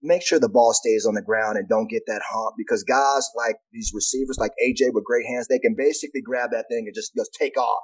make 0.02 0.26
sure 0.26 0.40
the 0.40 0.50
ball 0.50 0.74
stays 0.74 1.06
on 1.06 1.16
the 1.16 1.22
ground 1.22 1.58
and 1.58 1.68
don't 1.68 1.90
get 1.90 2.04
that 2.08 2.22
hump 2.30 2.56
because 2.58 2.84
guys 2.84 3.30
like 3.36 3.56
these 3.72 3.92
receivers 3.94 4.38
like 4.40 4.52
AJ 4.64 4.94
with 4.94 5.04
great 5.04 5.26
hands, 5.26 5.48
they 5.48 5.60
can 5.60 5.76
basically 5.78 6.22
grab 6.22 6.52
that 6.52 6.66
thing 6.70 6.86
and 6.86 6.96
just, 6.96 7.14
just 7.16 7.36
take 7.40 7.58
off. 7.58 7.84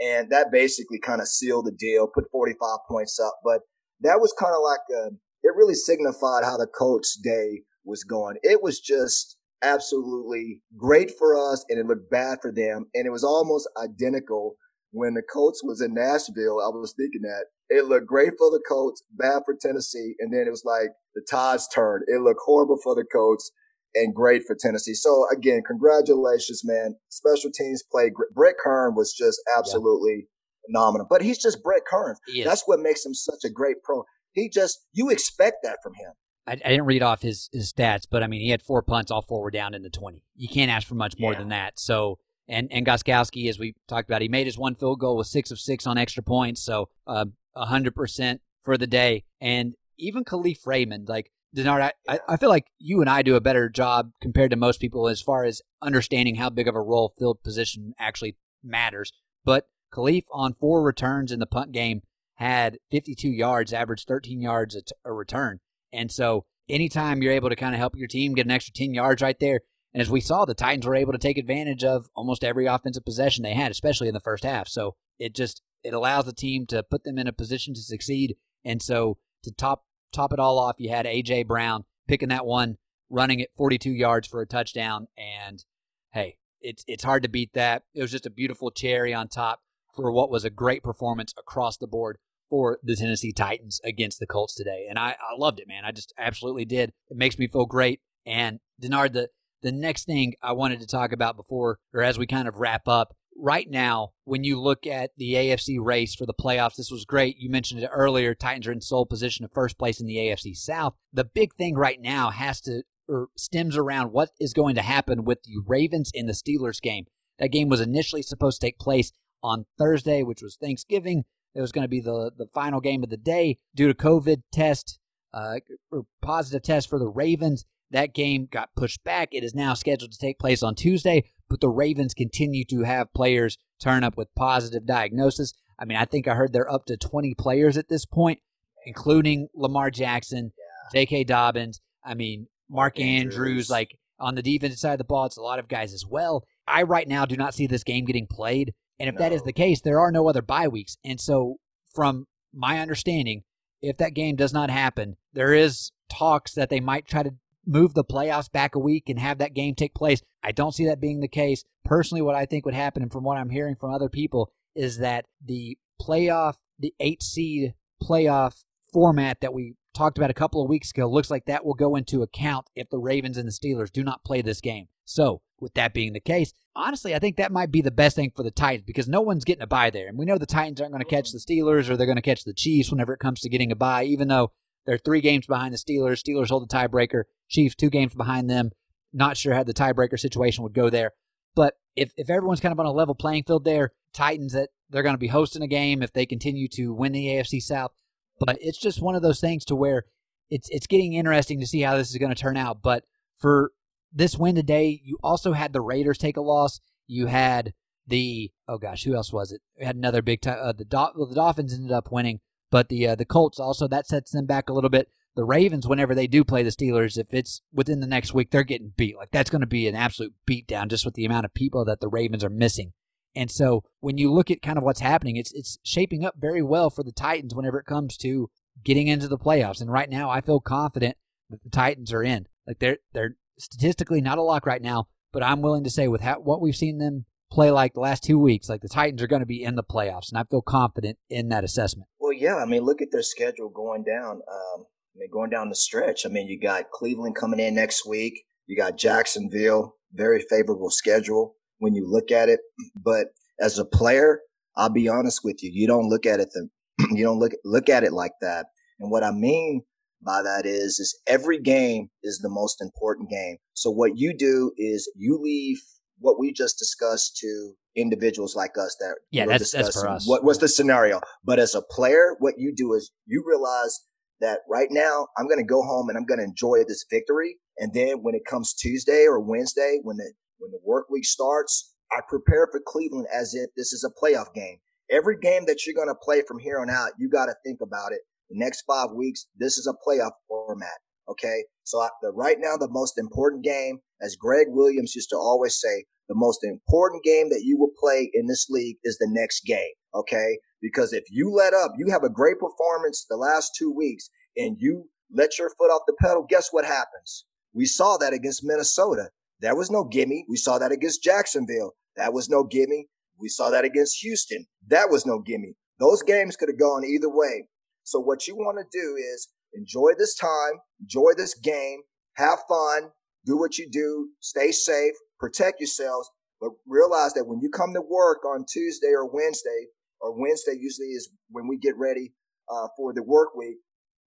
And 0.00 0.30
that 0.30 0.52
basically 0.52 1.00
kind 1.00 1.20
of 1.20 1.26
sealed 1.26 1.66
the 1.66 1.72
deal, 1.72 2.06
put 2.06 2.30
45 2.30 2.78
points 2.88 3.18
up. 3.18 3.34
But 3.44 3.60
that 4.00 4.20
was 4.20 4.32
kind 4.38 4.54
of 4.54 4.62
like, 4.62 4.80
a, 4.96 5.14
it 5.42 5.56
really 5.56 5.74
signified 5.74 6.44
how 6.44 6.56
the 6.56 6.66
coach 6.68 7.06
day 7.22 7.62
was 7.84 8.04
going. 8.04 8.36
It 8.42 8.62
was 8.62 8.78
just 8.78 9.36
absolutely 9.62 10.62
great 10.76 11.10
for 11.18 11.36
us 11.36 11.64
and 11.68 11.80
it 11.80 11.86
looked 11.86 12.10
bad 12.10 12.38
for 12.40 12.52
them. 12.52 12.86
And 12.94 13.06
it 13.06 13.10
was 13.10 13.24
almost 13.24 13.68
identical 13.76 14.56
when 14.92 15.14
the 15.14 15.22
Colts 15.22 15.62
was 15.64 15.80
in 15.80 15.94
Nashville. 15.94 16.60
I 16.60 16.68
was 16.68 16.94
thinking 16.96 17.22
that 17.22 17.46
it 17.70 17.84
looked 17.86 18.06
great 18.06 18.32
for 18.38 18.50
the 18.50 18.62
Colts, 18.68 19.02
bad 19.10 19.42
for 19.44 19.54
Tennessee. 19.60 20.14
And 20.18 20.32
then 20.32 20.46
it 20.46 20.50
was 20.50 20.64
like 20.64 20.88
the 21.14 21.22
tides 21.30 21.68
turned. 21.74 22.04
It 22.06 22.20
looked 22.22 22.40
horrible 22.44 22.78
for 22.82 22.94
the 22.94 23.04
Colts 23.12 23.50
and 23.94 24.14
great 24.14 24.42
for 24.46 24.56
Tennessee. 24.58 24.94
So 24.94 25.26
again, 25.32 25.62
congratulations, 25.66 26.62
man. 26.64 26.96
Special 27.08 27.50
teams 27.50 27.82
played 27.90 28.14
great. 28.14 28.30
Brett 28.34 28.54
Kern 28.62 28.94
was 28.94 29.12
just 29.12 29.40
absolutely 29.56 30.28
phenomenal, 30.66 31.06
but 31.08 31.22
he's 31.22 31.38
just 31.38 31.62
Brett 31.62 31.82
Kern. 31.90 32.16
That's 32.44 32.62
what 32.66 32.80
makes 32.80 33.04
him 33.04 33.14
such 33.14 33.40
a 33.44 33.50
great 33.50 33.76
pro. 33.82 34.04
He 34.32 34.48
just, 34.48 34.78
you 34.92 35.10
expect 35.10 35.56
that 35.62 35.78
from 35.82 35.94
him. 35.94 36.12
I, 36.46 36.52
I 36.52 36.70
didn't 36.70 36.86
read 36.86 37.02
off 37.02 37.22
his, 37.22 37.48
his 37.52 37.72
stats, 37.72 38.06
but 38.10 38.22
I 38.22 38.26
mean, 38.26 38.40
he 38.40 38.50
had 38.50 38.62
four 38.62 38.82
punts, 38.82 39.10
all 39.10 39.22
four 39.22 39.42
were 39.42 39.50
down 39.50 39.74
in 39.74 39.82
the 39.82 39.90
20. 39.90 40.22
You 40.36 40.48
can't 40.48 40.70
ask 40.70 40.86
for 40.86 40.94
much 40.94 41.14
more 41.18 41.32
Yeah. 41.32 41.38
than 41.40 41.48
that. 41.48 41.78
So, 41.78 42.18
and, 42.48 42.68
and 42.70 42.86
Gostkowski, 42.86 43.48
as 43.48 43.58
we 43.58 43.74
talked 43.88 44.08
about, 44.08 44.22
he 44.22 44.28
made 44.28 44.46
his 44.46 44.56
one 44.56 44.74
field 44.74 45.00
goal 45.00 45.16
with 45.16 45.26
six 45.26 45.50
of 45.50 45.58
six 45.58 45.86
on 45.86 45.98
extra 45.98 46.22
points. 46.22 46.62
So, 46.62 46.88
uh, 47.06 47.26
100% 47.56 48.40
for 48.62 48.76
the 48.76 48.86
day. 48.86 49.24
And 49.40 49.74
even 49.98 50.24
Kalif 50.24 50.66
Raymond, 50.66 51.08
like, 51.08 51.32
Denard, 51.56 51.92
I, 52.06 52.20
I, 52.28 52.36
feel 52.36 52.50
like 52.50 52.66
you 52.78 53.00
and 53.00 53.08
I 53.08 53.22
do 53.22 53.34
a 53.34 53.40
better 53.40 53.70
job 53.70 54.10
compared 54.20 54.50
to 54.50 54.56
most 54.56 54.80
people 54.80 55.08
as 55.08 55.22
far 55.22 55.44
as 55.44 55.62
understanding 55.80 56.34
how 56.34 56.50
big 56.50 56.68
of 56.68 56.74
a 56.74 56.80
role 56.80 57.14
field 57.18 57.42
position 57.42 57.94
actually 57.98 58.36
matters. 58.62 59.12
But 59.44 59.66
Khalif, 59.92 60.24
on 60.30 60.52
four 60.52 60.82
returns 60.82 61.32
in 61.32 61.40
the 61.40 61.46
punt 61.46 61.72
game, 61.72 62.02
had 62.34 62.78
52 62.90 63.30
yards, 63.30 63.72
averaged 63.72 64.06
13 64.06 64.40
yards 64.40 64.74
a, 64.74 64.82
t- 64.82 64.92
a 65.04 65.12
return. 65.12 65.60
And 65.92 66.12
so 66.12 66.44
anytime 66.68 67.22
you're 67.22 67.32
able 67.32 67.48
to 67.48 67.56
kind 67.56 67.74
of 67.74 67.78
help 67.78 67.96
your 67.96 68.08
team 68.08 68.34
get 68.34 68.46
an 68.46 68.52
extra 68.52 68.74
10 68.74 68.92
yards 68.92 69.22
right 69.22 69.38
there, 69.40 69.62
and 69.94 70.02
as 70.02 70.10
we 70.10 70.20
saw, 70.20 70.44
the 70.44 70.54
Titans 70.54 70.86
were 70.86 70.94
able 70.94 71.12
to 71.12 71.18
take 71.18 71.38
advantage 71.38 71.82
of 71.82 72.08
almost 72.14 72.44
every 72.44 72.66
offensive 72.66 73.04
possession 73.04 73.42
they 73.42 73.54
had, 73.54 73.70
especially 73.70 74.08
in 74.08 74.14
the 74.14 74.20
first 74.20 74.44
half. 74.44 74.68
So 74.68 74.96
it 75.18 75.34
just 75.34 75.62
it 75.82 75.94
allows 75.94 76.24
the 76.24 76.32
team 76.32 76.66
to 76.66 76.82
put 76.82 77.04
them 77.04 77.18
in 77.18 77.26
a 77.26 77.32
position 77.32 77.74
to 77.74 77.80
succeed. 77.80 78.36
And 78.64 78.82
so 78.82 79.18
to 79.44 79.52
top 79.52 79.84
top 80.12 80.32
it 80.32 80.38
all 80.38 80.58
off, 80.58 80.76
you 80.78 80.90
had 80.90 81.06
AJ 81.06 81.46
Brown 81.46 81.84
picking 82.06 82.28
that 82.30 82.46
one, 82.46 82.78
running 83.10 83.40
it 83.40 83.50
42 83.56 83.90
yards 83.90 84.26
for 84.26 84.40
a 84.40 84.46
touchdown, 84.46 85.06
and 85.16 85.64
hey, 86.12 86.38
it's 86.60 86.84
it's 86.86 87.04
hard 87.04 87.22
to 87.22 87.28
beat 87.28 87.52
that. 87.54 87.84
It 87.94 88.02
was 88.02 88.10
just 88.10 88.26
a 88.26 88.30
beautiful 88.30 88.70
cherry 88.70 89.14
on 89.14 89.28
top 89.28 89.60
for 89.94 90.12
what 90.12 90.30
was 90.30 90.44
a 90.44 90.50
great 90.50 90.82
performance 90.82 91.34
across 91.38 91.76
the 91.76 91.86
board 91.86 92.18
for 92.48 92.78
the 92.82 92.96
Tennessee 92.96 93.32
Titans 93.32 93.80
against 93.84 94.18
the 94.20 94.26
Colts 94.26 94.54
today. 94.54 94.86
And 94.88 94.98
I, 94.98 95.10
I 95.10 95.36
loved 95.36 95.60
it, 95.60 95.68
man. 95.68 95.84
I 95.84 95.92
just 95.92 96.14
absolutely 96.18 96.64
did. 96.64 96.92
It 97.10 97.16
makes 97.16 97.38
me 97.38 97.46
feel 97.46 97.66
great. 97.66 98.00
And 98.24 98.60
Denard, 98.80 99.12
the 99.12 99.28
the 99.62 99.72
next 99.72 100.04
thing 100.04 100.34
I 100.42 100.52
wanted 100.52 100.80
to 100.80 100.86
talk 100.86 101.12
about 101.12 101.36
before 101.36 101.78
or 101.92 102.02
as 102.02 102.18
we 102.18 102.26
kind 102.26 102.48
of 102.48 102.56
wrap 102.56 102.86
up, 102.86 103.14
right 103.38 103.68
now, 103.70 104.10
when 104.24 104.44
you 104.44 104.60
look 104.60 104.86
at 104.86 105.10
the 105.16 105.34
AFC 105.34 105.78
race 105.80 106.14
for 106.14 106.26
the 106.26 106.34
playoffs, 106.34 106.76
this 106.76 106.90
was 106.90 107.04
great. 107.04 107.36
You 107.38 107.50
mentioned 107.50 107.82
it 107.82 107.90
earlier. 107.92 108.34
Titans 108.34 108.66
are 108.66 108.72
in 108.72 108.80
sole 108.80 109.06
position 109.06 109.44
of 109.44 109.52
first 109.52 109.78
place 109.78 110.00
in 110.00 110.06
the 110.06 110.16
AFC 110.16 110.56
South. 110.56 110.94
The 111.12 111.24
big 111.24 111.54
thing 111.54 111.74
right 111.76 112.00
now 112.00 112.30
has 112.30 112.60
to 112.62 112.82
or 113.08 113.28
stems 113.36 113.76
around 113.76 114.12
what 114.12 114.30
is 114.38 114.52
going 114.52 114.74
to 114.74 114.82
happen 114.82 115.24
with 115.24 115.42
the 115.44 115.62
Ravens 115.66 116.10
in 116.12 116.26
the 116.26 116.34
Steelers 116.34 116.80
game. 116.80 117.06
That 117.38 117.48
game 117.48 117.68
was 117.68 117.80
initially 117.80 118.22
supposed 118.22 118.60
to 118.60 118.66
take 118.66 118.78
place 118.78 119.12
on 119.42 119.66
Thursday, 119.78 120.22
which 120.22 120.42
was 120.42 120.56
Thanksgiving. 120.56 121.24
It 121.54 121.60
was 121.60 121.72
going 121.72 121.84
to 121.84 121.88
be 121.88 122.00
the, 122.00 122.30
the 122.36 122.46
final 122.46 122.80
game 122.80 123.02
of 123.02 123.10
the 123.10 123.16
day 123.16 123.58
due 123.74 123.88
to 123.88 123.94
COVID 123.94 124.42
test 124.52 124.98
uh, 125.32 125.60
or 125.90 126.04
positive 126.20 126.62
test 126.62 126.90
for 126.90 126.98
the 126.98 127.08
Ravens. 127.08 127.64
That 127.90 128.14
game 128.14 128.46
got 128.50 128.74
pushed 128.76 129.02
back. 129.02 129.30
It 129.32 129.42
is 129.42 129.54
now 129.54 129.72
scheduled 129.72 130.12
to 130.12 130.18
take 130.18 130.38
place 130.38 130.62
on 130.62 130.74
Tuesday, 130.74 131.24
but 131.48 131.60
the 131.60 131.68
Ravens 131.68 132.14
continue 132.14 132.64
to 132.66 132.82
have 132.82 133.12
players 133.14 133.58
turn 133.80 134.04
up 134.04 134.16
with 134.16 134.34
positive 134.34 134.86
diagnosis. 134.86 135.54
I 135.78 135.84
mean, 135.84 135.96
I 135.96 136.04
think 136.04 136.26
I 136.26 136.34
heard 136.34 136.52
they're 136.52 136.70
up 136.70 136.86
to 136.86 136.96
20 136.96 137.34
players 137.34 137.76
at 137.76 137.88
this 137.88 138.04
point, 138.04 138.40
including 138.86 139.48
Lamar 139.54 139.90
Jackson, 139.90 140.52
yeah. 140.56 141.00
J.K. 141.00 141.24
Dobbins. 141.24 141.80
I 142.04 142.14
mean, 142.14 142.46
Mark 142.68 142.98
Andrews. 142.98 143.34
Andrews, 143.34 143.70
like 143.70 143.98
on 144.18 144.34
the 144.34 144.42
defensive 144.42 144.78
side 144.78 144.92
of 144.92 144.98
the 144.98 145.04
ball, 145.04 145.26
it's 145.26 145.36
a 145.36 145.42
lot 145.42 145.58
of 145.58 145.68
guys 145.68 145.92
as 145.92 146.04
well. 146.08 146.44
I 146.66 146.82
right 146.82 147.08
now 147.08 147.24
do 147.24 147.36
not 147.36 147.54
see 147.54 147.66
this 147.66 147.84
game 147.84 148.04
getting 148.04 148.26
played. 148.26 148.74
And 148.98 149.08
if 149.08 149.14
no. 149.14 149.20
that 149.20 149.32
is 149.32 149.42
the 149.42 149.52
case, 149.52 149.80
there 149.80 150.00
are 150.00 150.10
no 150.10 150.28
other 150.28 150.42
bye 150.42 150.68
weeks. 150.68 150.96
And 151.04 151.20
so, 151.20 151.56
from 151.94 152.26
my 152.52 152.80
understanding, 152.80 153.44
if 153.80 153.96
that 153.98 154.14
game 154.14 154.36
does 154.36 154.52
not 154.52 154.70
happen, 154.70 155.16
there 155.32 155.54
is 155.54 155.92
talks 156.10 156.54
that 156.54 156.68
they 156.68 156.80
might 156.80 157.06
try 157.06 157.22
to 157.22 157.34
move 157.64 157.94
the 157.94 158.04
playoffs 158.04 158.50
back 158.50 158.74
a 158.74 158.80
week 158.80 159.04
and 159.08 159.18
have 159.18 159.38
that 159.38 159.54
game 159.54 159.74
take 159.74 159.94
place. 159.94 160.20
I 160.42 160.52
don't 160.52 160.72
see 160.72 160.86
that 160.86 161.00
being 161.00 161.20
the 161.20 161.28
case. 161.28 161.64
Personally, 161.84 162.22
what 162.22 162.34
I 162.34 162.46
think 162.46 162.64
would 162.64 162.74
happen, 162.74 163.02
and 163.02 163.12
from 163.12 163.24
what 163.24 163.38
I'm 163.38 163.50
hearing 163.50 163.76
from 163.76 163.92
other 163.92 164.08
people, 164.08 164.52
is 164.74 164.98
that 164.98 165.26
the 165.44 165.78
playoff, 166.00 166.54
the 166.78 166.94
eight 167.00 167.22
seed 167.22 167.74
playoff 168.02 168.64
format 168.92 169.40
that 169.40 169.52
we 169.52 169.74
talked 169.94 170.16
about 170.16 170.30
a 170.30 170.34
couple 170.34 170.62
of 170.62 170.68
weeks 170.68 170.90
ago 170.90 171.08
looks 171.08 171.30
like 171.30 171.46
that 171.46 171.64
will 171.64 171.74
go 171.74 171.96
into 171.96 172.22
account 172.22 172.66
if 172.76 172.88
the 172.88 172.98
Ravens 172.98 173.36
and 173.36 173.48
the 173.48 173.52
Steelers 173.52 173.90
do 173.90 174.04
not 174.04 174.24
play 174.24 174.42
this 174.42 174.60
game. 174.60 174.86
So, 175.04 175.42
with 175.60 175.74
that 175.74 175.92
being 175.92 176.12
the 176.12 176.20
case, 176.20 176.52
honestly, 176.76 177.14
I 177.14 177.18
think 177.18 177.36
that 177.36 177.50
might 177.50 177.72
be 177.72 177.80
the 177.80 177.90
best 177.90 178.14
thing 178.14 178.30
for 178.34 178.44
the 178.44 178.50
Titans 178.50 178.84
because 178.86 179.08
no 179.08 179.20
one's 179.20 179.44
getting 179.44 179.62
a 179.62 179.66
bye 179.66 179.90
there. 179.90 180.06
And 180.06 180.16
we 180.16 180.24
know 180.24 180.38
the 180.38 180.46
Titans 180.46 180.80
aren't 180.80 180.92
going 180.92 181.00
to 181.00 181.06
mm-hmm. 181.06 181.16
catch 181.16 181.32
the 181.32 181.38
Steelers 181.38 181.90
or 181.90 181.96
they're 181.96 182.06
going 182.06 182.16
to 182.16 182.22
catch 182.22 182.44
the 182.44 182.54
Chiefs 182.54 182.90
whenever 182.90 183.12
it 183.12 183.18
comes 183.18 183.40
to 183.40 183.48
getting 183.48 183.72
a 183.72 183.76
bye, 183.76 184.04
even 184.04 184.28
though 184.28 184.52
they're 184.86 184.98
three 184.98 185.20
games 185.20 185.46
behind 185.46 185.74
the 185.74 185.78
Steelers. 185.78 186.22
Steelers 186.22 186.48
hold 186.48 186.68
the 186.68 186.74
tiebreaker, 186.74 187.24
Chiefs 187.48 187.74
two 187.74 187.90
games 187.90 188.14
behind 188.14 188.48
them. 188.48 188.70
Not 189.18 189.36
sure 189.36 189.52
how 189.52 189.64
the 189.64 189.74
tiebreaker 189.74 190.18
situation 190.18 190.62
would 190.62 190.74
go 190.74 190.88
there. 190.88 191.12
But 191.56 191.74
if, 191.96 192.12
if 192.16 192.30
everyone's 192.30 192.60
kind 192.60 192.72
of 192.72 192.78
on 192.78 192.86
a 192.86 192.92
level 192.92 193.16
playing 193.16 193.42
field 193.44 193.64
there, 193.64 193.90
Titans 194.14 194.52
that 194.52 194.70
they're 194.88 195.02
going 195.02 195.14
to 195.14 195.18
be 195.18 195.26
hosting 195.26 195.62
a 195.62 195.66
game 195.66 196.02
if 196.02 196.12
they 196.12 196.24
continue 196.24 196.68
to 196.68 196.94
win 196.94 197.10
the 197.12 197.26
AFC 197.26 197.60
South. 197.60 197.90
But 198.38 198.58
it's 198.60 198.78
just 198.78 199.02
one 199.02 199.16
of 199.16 199.22
those 199.22 199.40
things 199.40 199.64
to 199.66 199.74
where 199.74 200.04
it's 200.50 200.68
it's 200.70 200.86
getting 200.86 201.14
interesting 201.14 201.58
to 201.58 201.66
see 201.66 201.80
how 201.80 201.96
this 201.96 202.10
is 202.10 202.16
going 202.16 202.32
to 202.32 202.40
turn 202.40 202.56
out. 202.56 202.80
But 202.80 203.04
for 203.38 203.72
this 204.12 204.38
win 204.38 204.54
today, 204.54 205.00
you 205.02 205.18
also 205.20 205.52
had 205.52 205.72
the 205.72 205.80
Raiders 205.80 206.18
take 206.18 206.36
a 206.36 206.40
loss. 206.40 206.80
You 207.08 207.26
had 207.26 207.74
the 208.06 208.52
oh 208.68 208.78
gosh, 208.78 209.02
who 209.02 209.16
else 209.16 209.32
was 209.32 209.50
it? 209.50 209.60
We 209.76 209.84
had 209.84 209.96
another 209.96 210.22
big 210.22 210.40
time. 210.40 210.58
Uh, 210.60 210.72
the 210.72 210.86
well, 211.16 211.26
the 211.26 211.34
Dolphins 211.34 211.74
ended 211.74 211.90
up 211.90 212.12
winning, 212.12 212.38
but 212.70 212.88
the 212.88 213.08
uh, 213.08 213.14
the 213.16 213.24
Colts 213.24 213.58
also 213.58 213.88
that 213.88 214.06
sets 214.06 214.30
them 214.30 214.46
back 214.46 214.70
a 214.70 214.72
little 214.72 214.90
bit. 214.90 215.08
The 215.38 215.44
Ravens, 215.44 215.86
whenever 215.86 216.16
they 216.16 216.26
do 216.26 216.42
play 216.42 216.64
the 216.64 216.70
Steelers, 216.70 217.16
if 217.16 217.32
it's 217.32 217.62
within 217.72 218.00
the 218.00 218.08
next 218.08 218.34
week, 218.34 218.50
they're 218.50 218.64
getting 218.64 218.92
beat. 218.96 219.16
Like 219.16 219.30
that's 219.30 219.50
going 219.50 219.60
to 219.60 219.68
be 219.68 219.86
an 219.86 219.94
absolute 219.94 220.34
beatdown 220.50 220.88
just 220.88 221.04
with 221.04 221.14
the 221.14 221.24
amount 221.24 221.44
of 221.44 221.54
people 221.54 221.84
that 221.84 222.00
the 222.00 222.08
Ravens 222.08 222.42
are 222.42 222.50
missing. 222.50 222.92
And 223.36 223.48
so 223.48 223.84
when 224.00 224.18
you 224.18 224.32
look 224.32 224.50
at 224.50 224.62
kind 224.62 224.76
of 224.76 224.82
what's 224.82 224.98
happening, 224.98 225.36
it's 225.36 225.52
it's 225.52 225.78
shaping 225.84 226.24
up 226.24 226.34
very 226.40 226.60
well 226.60 226.90
for 226.90 227.04
the 227.04 227.12
Titans 227.12 227.54
whenever 227.54 227.78
it 227.78 227.86
comes 227.86 228.16
to 228.16 228.50
getting 228.84 229.06
into 229.06 229.28
the 229.28 229.38
playoffs. 229.38 229.80
And 229.80 229.92
right 229.92 230.10
now, 230.10 230.28
I 230.28 230.40
feel 230.40 230.58
confident 230.58 231.16
that 231.50 231.62
the 231.62 231.70
Titans 231.70 232.12
are 232.12 232.24
in. 232.24 232.48
Like 232.66 232.80
they're 232.80 232.98
they're 233.12 233.36
statistically 233.60 234.20
not 234.20 234.38
a 234.38 234.42
lock 234.42 234.66
right 234.66 234.82
now, 234.82 235.06
but 235.32 235.44
I'm 235.44 235.62
willing 235.62 235.84
to 235.84 235.90
say 235.90 236.08
with 236.08 236.22
how, 236.22 236.40
what 236.40 236.60
we've 236.60 236.74
seen 236.74 236.98
them 236.98 237.26
play 237.48 237.70
like 237.70 237.94
the 237.94 238.00
last 238.00 238.24
two 238.24 238.40
weeks, 238.40 238.68
like 238.68 238.80
the 238.80 238.88
Titans 238.88 239.22
are 239.22 239.28
going 239.28 239.38
to 239.38 239.46
be 239.46 239.62
in 239.62 239.76
the 239.76 239.84
playoffs, 239.84 240.32
and 240.32 240.38
I 240.38 240.42
feel 240.50 240.62
confident 240.62 241.16
in 241.30 241.48
that 241.50 241.62
assessment. 241.62 242.08
Well, 242.18 242.32
yeah, 242.32 242.56
I 242.56 242.64
mean, 242.64 242.82
look 242.82 243.00
at 243.00 243.12
their 243.12 243.22
schedule 243.22 243.68
going 243.68 244.02
down. 244.02 244.40
Um, 244.50 244.86
I 245.18 245.22
mean, 245.22 245.30
going 245.32 245.50
down 245.50 245.68
the 245.68 245.74
stretch. 245.74 246.24
I 246.24 246.28
mean, 246.28 246.46
you 246.46 246.60
got 246.60 246.90
Cleveland 246.92 247.34
coming 247.34 247.58
in 247.58 247.74
next 247.74 248.06
week. 248.06 248.44
You 248.66 248.76
got 248.76 248.96
Jacksonville, 248.96 249.96
very 250.12 250.44
favorable 250.48 250.90
schedule 250.90 251.56
when 251.78 251.94
you 251.94 252.08
look 252.08 252.30
at 252.30 252.48
it. 252.48 252.60
But 252.94 253.28
as 253.60 253.80
a 253.80 253.84
player, 253.84 254.40
I'll 254.76 254.90
be 254.90 255.08
honest 255.08 255.40
with 255.42 255.60
you, 255.62 255.70
you 255.74 255.88
don't 255.88 256.08
look 256.08 256.24
at 256.24 256.38
it 256.38 256.50
the, 256.52 256.68
you 257.10 257.24
don't 257.24 257.40
look 257.40 257.52
look 257.64 257.88
at 257.88 258.04
it 258.04 258.12
like 258.12 258.32
that. 258.42 258.66
And 259.00 259.10
what 259.10 259.24
I 259.24 259.32
mean 259.32 259.82
by 260.24 260.42
that 260.42 260.66
is 260.66 261.00
is 261.00 261.18
every 261.26 261.60
game 261.60 262.10
is 262.22 262.38
the 262.38 262.48
most 262.48 262.80
important 262.80 263.28
game. 263.28 263.56
So 263.74 263.90
what 263.90 264.12
you 264.16 264.36
do 264.36 264.70
is 264.76 265.10
you 265.16 265.36
leave 265.42 265.80
what 266.20 266.38
we 266.38 266.52
just 266.52 266.78
discussed 266.78 267.36
to 267.38 267.72
individuals 267.96 268.54
like 268.54 268.78
us 268.78 268.96
that 269.00 269.16
yeah 269.32 269.44
that's, 269.44 269.72
that's 269.72 270.00
for 270.00 270.08
us 270.08 270.28
what, 270.28 270.44
what's 270.44 270.60
the 270.60 270.68
scenario 270.68 271.20
but 271.44 271.58
as 271.58 271.74
a 271.74 271.82
player 271.82 272.36
what 272.38 272.54
you 272.56 272.72
do 272.72 272.94
is 272.94 273.10
you 273.26 273.42
realize 273.44 273.98
that 274.40 274.60
right 274.68 274.88
now 274.90 275.26
i'm 275.36 275.46
going 275.46 275.58
to 275.58 275.64
go 275.64 275.82
home 275.82 276.08
and 276.08 276.16
i'm 276.16 276.26
going 276.26 276.38
to 276.38 276.44
enjoy 276.44 276.78
this 276.86 277.04
victory 277.10 277.56
and 277.78 277.92
then 277.94 278.18
when 278.22 278.34
it 278.34 278.44
comes 278.48 278.74
tuesday 278.74 279.24
or 279.26 279.40
wednesday 279.40 279.98
when 280.02 280.16
the 280.16 280.32
when 280.58 280.70
the 280.70 280.80
work 280.84 281.08
week 281.10 281.24
starts 281.24 281.94
I 282.12 282.20
prepare 282.26 282.68
for 282.70 282.80
Cleveland 282.86 283.26
as 283.32 283.54
if 283.54 283.70
this 283.76 283.92
is 283.92 284.04
a 284.04 284.24
playoff 284.24 284.52
game. 284.54 284.78
Every 285.10 285.38
game 285.38 285.64
that 285.66 285.86
you're 285.86 285.94
going 285.94 286.08
to 286.08 286.14
play 286.14 286.42
from 286.46 286.58
here 286.58 286.78
on 286.80 286.90
out, 286.90 287.10
you 287.18 287.28
got 287.28 287.46
to 287.46 287.54
think 287.64 287.80
about 287.82 288.12
it. 288.12 288.20
The 288.50 288.58
next 288.58 288.82
five 288.82 289.10
weeks, 289.12 289.46
this 289.58 289.78
is 289.78 289.86
a 289.86 290.08
playoff 290.08 290.32
format. 290.48 290.98
Okay. 291.28 291.64
So 291.84 292.00
I, 292.00 292.08
the, 292.22 292.30
right 292.30 292.56
now, 292.58 292.76
the 292.76 292.90
most 292.90 293.18
important 293.18 293.64
game, 293.64 294.00
as 294.22 294.36
Gregg 294.36 294.66
Williams 294.70 295.14
used 295.14 295.30
to 295.30 295.36
always 295.36 295.78
say, 295.78 296.04
the 296.28 296.34
most 296.34 296.62
important 296.62 297.24
game 297.24 297.48
that 297.50 297.62
you 297.64 297.78
will 297.78 297.92
play 297.98 298.30
in 298.34 298.46
this 298.46 298.66
league 298.68 298.96
is 299.04 299.16
the 299.18 299.28
next 299.30 299.64
game. 299.64 299.94
Okay. 300.14 300.58
Because 300.80 301.12
if 301.12 301.24
you 301.30 301.50
let 301.52 301.74
up, 301.74 301.92
you 301.98 302.10
have 302.10 302.24
a 302.24 302.30
great 302.30 302.58
performance 302.58 303.26
the 303.28 303.36
last 303.36 303.72
two 303.76 303.92
weeks 303.92 304.30
and 304.56 304.76
you 304.78 305.08
let 305.32 305.58
your 305.58 305.70
foot 305.70 305.90
off 305.90 306.02
the 306.06 306.16
pedal. 306.20 306.46
Guess 306.48 306.68
what 306.70 306.84
happens? 306.84 307.44
We 307.72 307.84
saw 307.84 308.16
that 308.18 308.32
against 308.32 308.64
Minnesota. 308.64 309.30
There 309.60 309.76
was 309.76 309.90
no 309.90 310.04
gimme. 310.04 310.44
We 310.48 310.56
saw 310.56 310.78
that 310.78 310.92
against 310.92 311.22
Jacksonville. 311.22 311.94
That 312.16 312.32
was 312.32 312.48
no 312.48 312.64
gimme. 312.64 313.08
We 313.38 313.48
saw 313.48 313.70
that 313.70 313.84
against 313.84 314.22
Houston. 314.22 314.66
That 314.88 315.10
was 315.10 315.26
no 315.26 315.40
gimme. 315.40 315.74
Those 315.98 316.22
games 316.22 316.56
could 316.56 316.68
have 316.68 316.78
gone 316.78 317.04
either 317.04 317.28
way. 317.28 317.68
So 318.04 318.20
what 318.20 318.46
you 318.46 318.56
want 318.56 318.78
to 318.78 318.98
do 318.98 319.16
is 319.16 319.48
enjoy 319.74 320.12
this 320.16 320.34
time, 320.34 320.80
enjoy 321.00 321.32
this 321.36 321.54
game, 321.54 322.00
have 322.34 322.60
fun, 322.68 323.10
do 323.44 323.56
what 323.56 323.78
you 323.78 323.88
do, 323.90 324.28
stay 324.40 324.72
safe, 324.72 325.14
protect 325.38 325.80
yourselves, 325.80 326.30
but 326.60 326.70
realize 326.86 327.34
that 327.34 327.46
when 327.46 327.60
you 327.60 327.68
come 327.70 327.92
to 327.94 328.00
work 328.00 328.44
on 328.44 328.64
Tuesday 328.68 329.12
or 329.12 329.30
Wednesday, 329.30 329.86
or 330.20 330.38
Wednesday 330.38 330.76
usually 330.78 331.08
is 331.08 331.30
when 331.50 331.68
we 331.68 331.78
get 331.78 331.96
ready 331.96 332.32
uh, 332.70 332.88
for 332.96 333.12
the 333.12 333.22
work 333.22 333.54
week, 333.56 333.76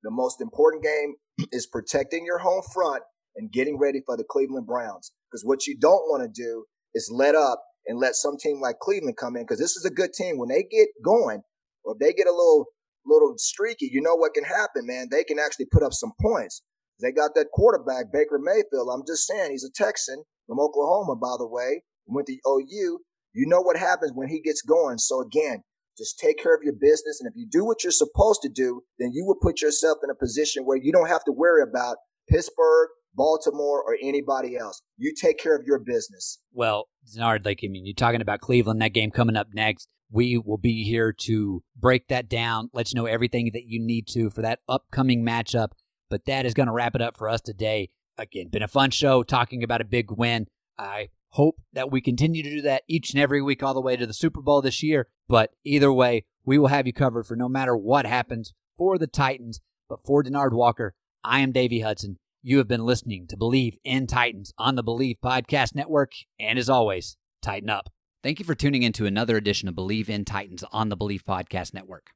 the 0.04 0.12
most 0.12 0.42
important 0.42 0.84
game 0.84 1.16
is 1.52 1.68
protecting 1.68 2.26
your 2.26 2.40
home 2.40 2.62
front 2.74 3.04
and 3.36 3.52
getting 3.52 3.78
ready 3.78 4.02
for 4.06 4.18
the 4.18 4.24
Cleveland 4.24 4.68
Browns. 4.68 5.12
Because 5.30 5.44
what 5.46 5.68
you 5.68 5.78
don't 5.80 6.10
want 6.10 6.24
to 6.24 6.42
do 6.42 6.66
is 6.94 7.12
let 7.14 7.36
up 7.36 7.64
and 7.86 8.00
let 8.00 8.16
some 8.16 8.38
team 8.38 8.60
like 8.62 8.80
Cleveland 8.80 9.18
come 9.18 9.36
in 9.36 9.44
because 9.44 9.60
this 9.60 9.76
is 9.76 9.86
a 9.86 9.94
good 9.94 10.14
team. 10.14 10.38
When 10.38 10.50
they 10.50 10.64
get 10.64 10.90
going, 11.04 11.42
or 11.84 11.94
if 11.94 12.00
they 12.00 12.14
get 12.14 12.28
a 12.28 12.32
little 12.32 12.66
little 13.06 13.34
streaky, 13.38 13.90
you 13.92 14.02
know 14.02 14.16
what 14.16 14.34
can 14.34 14.44
happen, 14.44 14.86
man. 14.86 15.08
They 15.10 15.24
can 15.24 15.40
actually 15.40 15.68
put 15.72 15.84
up 15.84 15.94
some 15.94 16.12
points. 16.22 16.62
They 17.02 17.12
got 17.12 17.34
that 17.36 17.48
quarterback, 17.52 18.14
Baker 18.14 18.40
Mayfield. 18.40 18.90
I'm 18.94 19.04
just 19.08 19.26
saying, 19.26 19.52
he's 19.52 19.64
a 19.64 19.72
Texan 19.74 20.24
from 20.48 20.60
Oklahoma, 20.60 21.16
by 21.16 21.36
the 21.40 21.48
way. 21.48 21.82
Went 22.06 22.28
to 22.28 22.38
OU. 22.48 23.00
You 23.34 23.48
know 23.48 23.62
what 23.62 23.78
happens 23.78 24.12
when 24.14 24.28
he 24.28 24.42
gets 24.42 24.62
going. 24.62 25.00
So 25.00 25.22
again, 25.22 25.64
just 26.02 26.20
take 26.20 26.42
care 26.42 26.56
of 26.56 26.62
your 26.64 26.74
business. 26.74 27.22
And 27.22 27.30
if 27.30 27.34
you 27.36 27.48
do 27.50 27.64
what 27.64 27.84
you're 27.84 27.92
supposed 27.92 28.42
to 28.42 28.50
do, 28.50 28.82
then 29.00 29.12
you 29.14 29.26
will 29.26 29.38
put 29.40 29.62
yourself 29.62 30.00
in 30.04 30.10
a 30.10 30.16
position 30.16 30.64
where 30.64 30.78
you 30.78 30.92
don't 30.92 31.08
have 31.08 31.24
to 31.26 31.32
worry 31.32 31.62
about 31.62 31.98
Pittsburgh 32.30 32.90
Baltimore, 33.14 33.84
or 33.84 33.98
anybody 34.02 34.58
else. 34.58 34.82
You 34.98 35.14
take 35.14 35.38
care 35.38 35.56
of 35.56 35.66
your 35.66 35.80
business. 35.80 36.40
Well, 36.54 36.88
Denard, 37.14 37.46
like 37.46 37.60
I 37.64 37.68
mean, 37.68 37.86
you're 37.86 37.94
talking 37.94 38.22
about 38.22 38.42
Cleveland, 38.42 38.82
that 38.82 38.94
game 38.94 39.12
coming 39.12 39.36
up 39.36 39.48
next. 39.54 39.88
We 40.10 40.38
will 40.38 40.58
be 40.58 40.84
here 40.84 41.14
to 41.26 41.64
break 41.76 42.08
that 42.10 42.30
down, 42.30 42.70
let 42.74 42.92
you 42.92 43.00
know 43.00 43.06
everything 43.06 43.52
that 43.54 43.66
you 43.66 43.80
need 43.82 44.08
to 44.10 44.30
for 44.30 44.42
that 44.42 44.60
upcoming 44.68 45.26
matchup. 45.26 45.70
But 46.10 46.26
that 46.26 46.46
is 46.46 46.54
going 46.54 46.68
to 46.68 46.74
wrap 46.74 46.96
it 46.96 47.02
up 47.02 47.18
for 47.18 47.30
us 47.30 47.42
today. 47.42 47.90
Again, 48.18 48.50
been 48.50 48.64
a 48.64 48.68
fun 48.68 48.92
show 48.92 49.24
talking 49.24 49.64
about 49.64 49.82
a 49.82 49.86
big 49.86 50.12
win. 50.12 50.48
I 50.78 51.10
Hope 51.36 51.62
that 51.72 51.90
we 51.90 52.02
continue 52.02 52.44
to 52.44 52.50
do 52.50 52.62
that 52.64 52.84
each 52.90 53.14
and 53.14 53.22
every 53.22 53.42
week 53.42 53.64
all 53.64 53.74
the 53.74 53.80
way 53.80 53.96
to 53.96 54.06
the 54.06 54.14
Super 54.14 54.42
Bowl 54.42 54.62
this 54.62 54.84
year. 54.84 55.08
But 55.32 55.52
either 55.64 55.94
way, 55.94 56.26
we 56.44 56.58
will 56.60 56.68
have 56.68 56.86
you 56.86 56.92
covered 56.92 57.26
for 57.26 57.38
no 57.38 57.48
matter 57.48 57.74
what 57.74 58.06
happens 58.06 58.52
for 58.78 58.98
the 58.98 59.08
Titans. 59.08 59.62
But 59.88 60.04
for 60.06 60.22
Denard 60.22 60.52
Walker, 60.52 60.94
I 61.24 61.40
am 61.40 61.54
Davey 61.54 61.80
Hudson. 61.80 62.18
You 62.44 62.58
have 62.58 62.68
been 62.68 62.84
listening 62.84 63.28
to 63.28 63.38
Believe 63.38 63.78
in 63.86 64.08
Titans 64.08 64.52
on 64.58 64.76
the 64.76 64.84
Believe 64.84 65.20
Podcast 65.24 65.74
Network. 65.74 66.12
And 66.38 66.60
as 66.60 66.70
always, 66.70 67.16
tighten 67.42 67.70
up. 67.70 67.90
Thank 68.22 68.40
you 68.40 68.46
for 68.46 68.56
tuning 68.56 68.84
in 68.84 68.92
to 68.92 69.06
another 69.06 69.38
edition 69.38 69.70
of 69.70 69.76
Believe 69.76 70.10
in 70.10 70.26
Titans 70.26 70.66
on 70.74 70.90
the 70.90 70.98
Believe 70.98 71.24
Podcast 71.24 71.74
Network. 71.74 72.08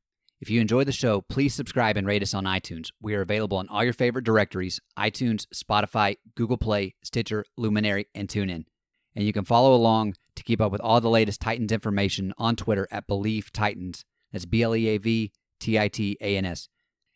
If 0.41 0.49
you 0.49 0.59
enjoy 0.59 0.83
the 0.83 0.91
show, 0.91 1.21
please 1.21 1.53
subscribe 1.53 1.95
and 1.95 2.05
rate 2.05 2.21
us 2.21 2.33
on 2.33 2.43
iTunes. 2.43 2.89
We 3.01 3.15
are 3.15 3.21
available 3.21 3.59
on 3.59 3.69
all 3.69 3.85
your 3.85 3.93
favorite 3.93 4.25
directories 4.25 4.81
iTunes, 4.99 5.45
Spotify, 5.55 6.17
Google 6.35 6.57
Play, 6.57 6.95
Stitcher, 7.01 7.45
Luminary, 7.55 8.07
and 8.13 8.27
TuneIn. 8.27 8.65
And 9.15 9.25
you 9.25 9.31
can 9.31 9.45
follow 9.45 9.73
along 9.73 10.15
to 10.35 10.43
keep 10.43 10.61
up 10.61 10.71
with 10.71 10.81
all 10.81 11.01
the 11.01 11.09
latest 11.09 11.41
Titans 11.41 11.71
information 11.71 12.33
on 12.37 12.55
Twitter 12.55 12.87
at 12.91 13.07
Bleav 13.07 13.49
Titans. 13.51 14.05
That's 14.31 14.45
B 14.45 14.63
L 14.63 14.75
E 14.75 14.87
A 14.89 14.97
V 14.97 15.31
T 15.59 15.79
I 15.79 15.87
T 15.87 16.17
A 16.21 16.37
N 16.37 16.45
S. 16.45 16.69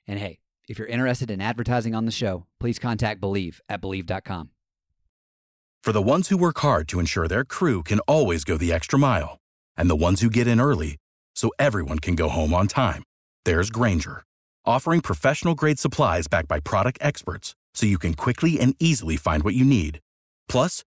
And 0.07 0.19
hey, 0.19 0.39
if 0.67 0.77
you're 0.77 0.87
interested 0.87 1.31
in 1.31 1.41
advertising 1.41 1.95
on 1.95 2.05
the 2.05 2.11
show, 2.11 2.45
please 2.59 2.79
contact 2.79 3.21
Bleav 3.21 3.59
at 3.67 3.81
Bleav.com. 3.81 4.51
For 5.83 5.91
the 5.91 6.01
ones 6.01 6.29
who 6.29 6.37
work 6.37 6.59
hard 6.59 6.87
to 6.89 6.99
ensure 6.99 7.27
their 7.27 7.45
crew 7.45 7.83
can 7.83 7.99
always 8.01 8.43
go 8.43 8.57
the 8.57 8.73
extra 8.73 8.99
mile, 8.99 9.39
and 9.77 9.89
the 9.89 9.95
ones 9.95 10.21
who 10.21 10.29
get 10.29 10.47
in 10.47 10.59
early 10.59 10.97
so 11.35 11.51
everyone 11.57 11.99
can 11.99 12.15
go 12.15 12.29
home 12.29 12.53
on 12.53 12.67
time, 12.67 13.01
there's 13.45 13.69
Grainger, 13.69 14.23
offering 14.65 14.99
professional 15.01 15.55
grade 15.55 15.79
supplies 15.79 16.27
backed 16.27 16.49
by 16.49 16.59
product 16.59 16.97
experts 17.01 17.55
so 17.73 17.85
you 17.85 17.97
can 17.97 18.13
quickly 18.13 18.59
and 18.59 18.75
easily 18.79 19.15
find 19.15 19.43
what 19.43 19.55
you 19.55 19.63
need. 19.63 19.99
Plus, 20.49 20.83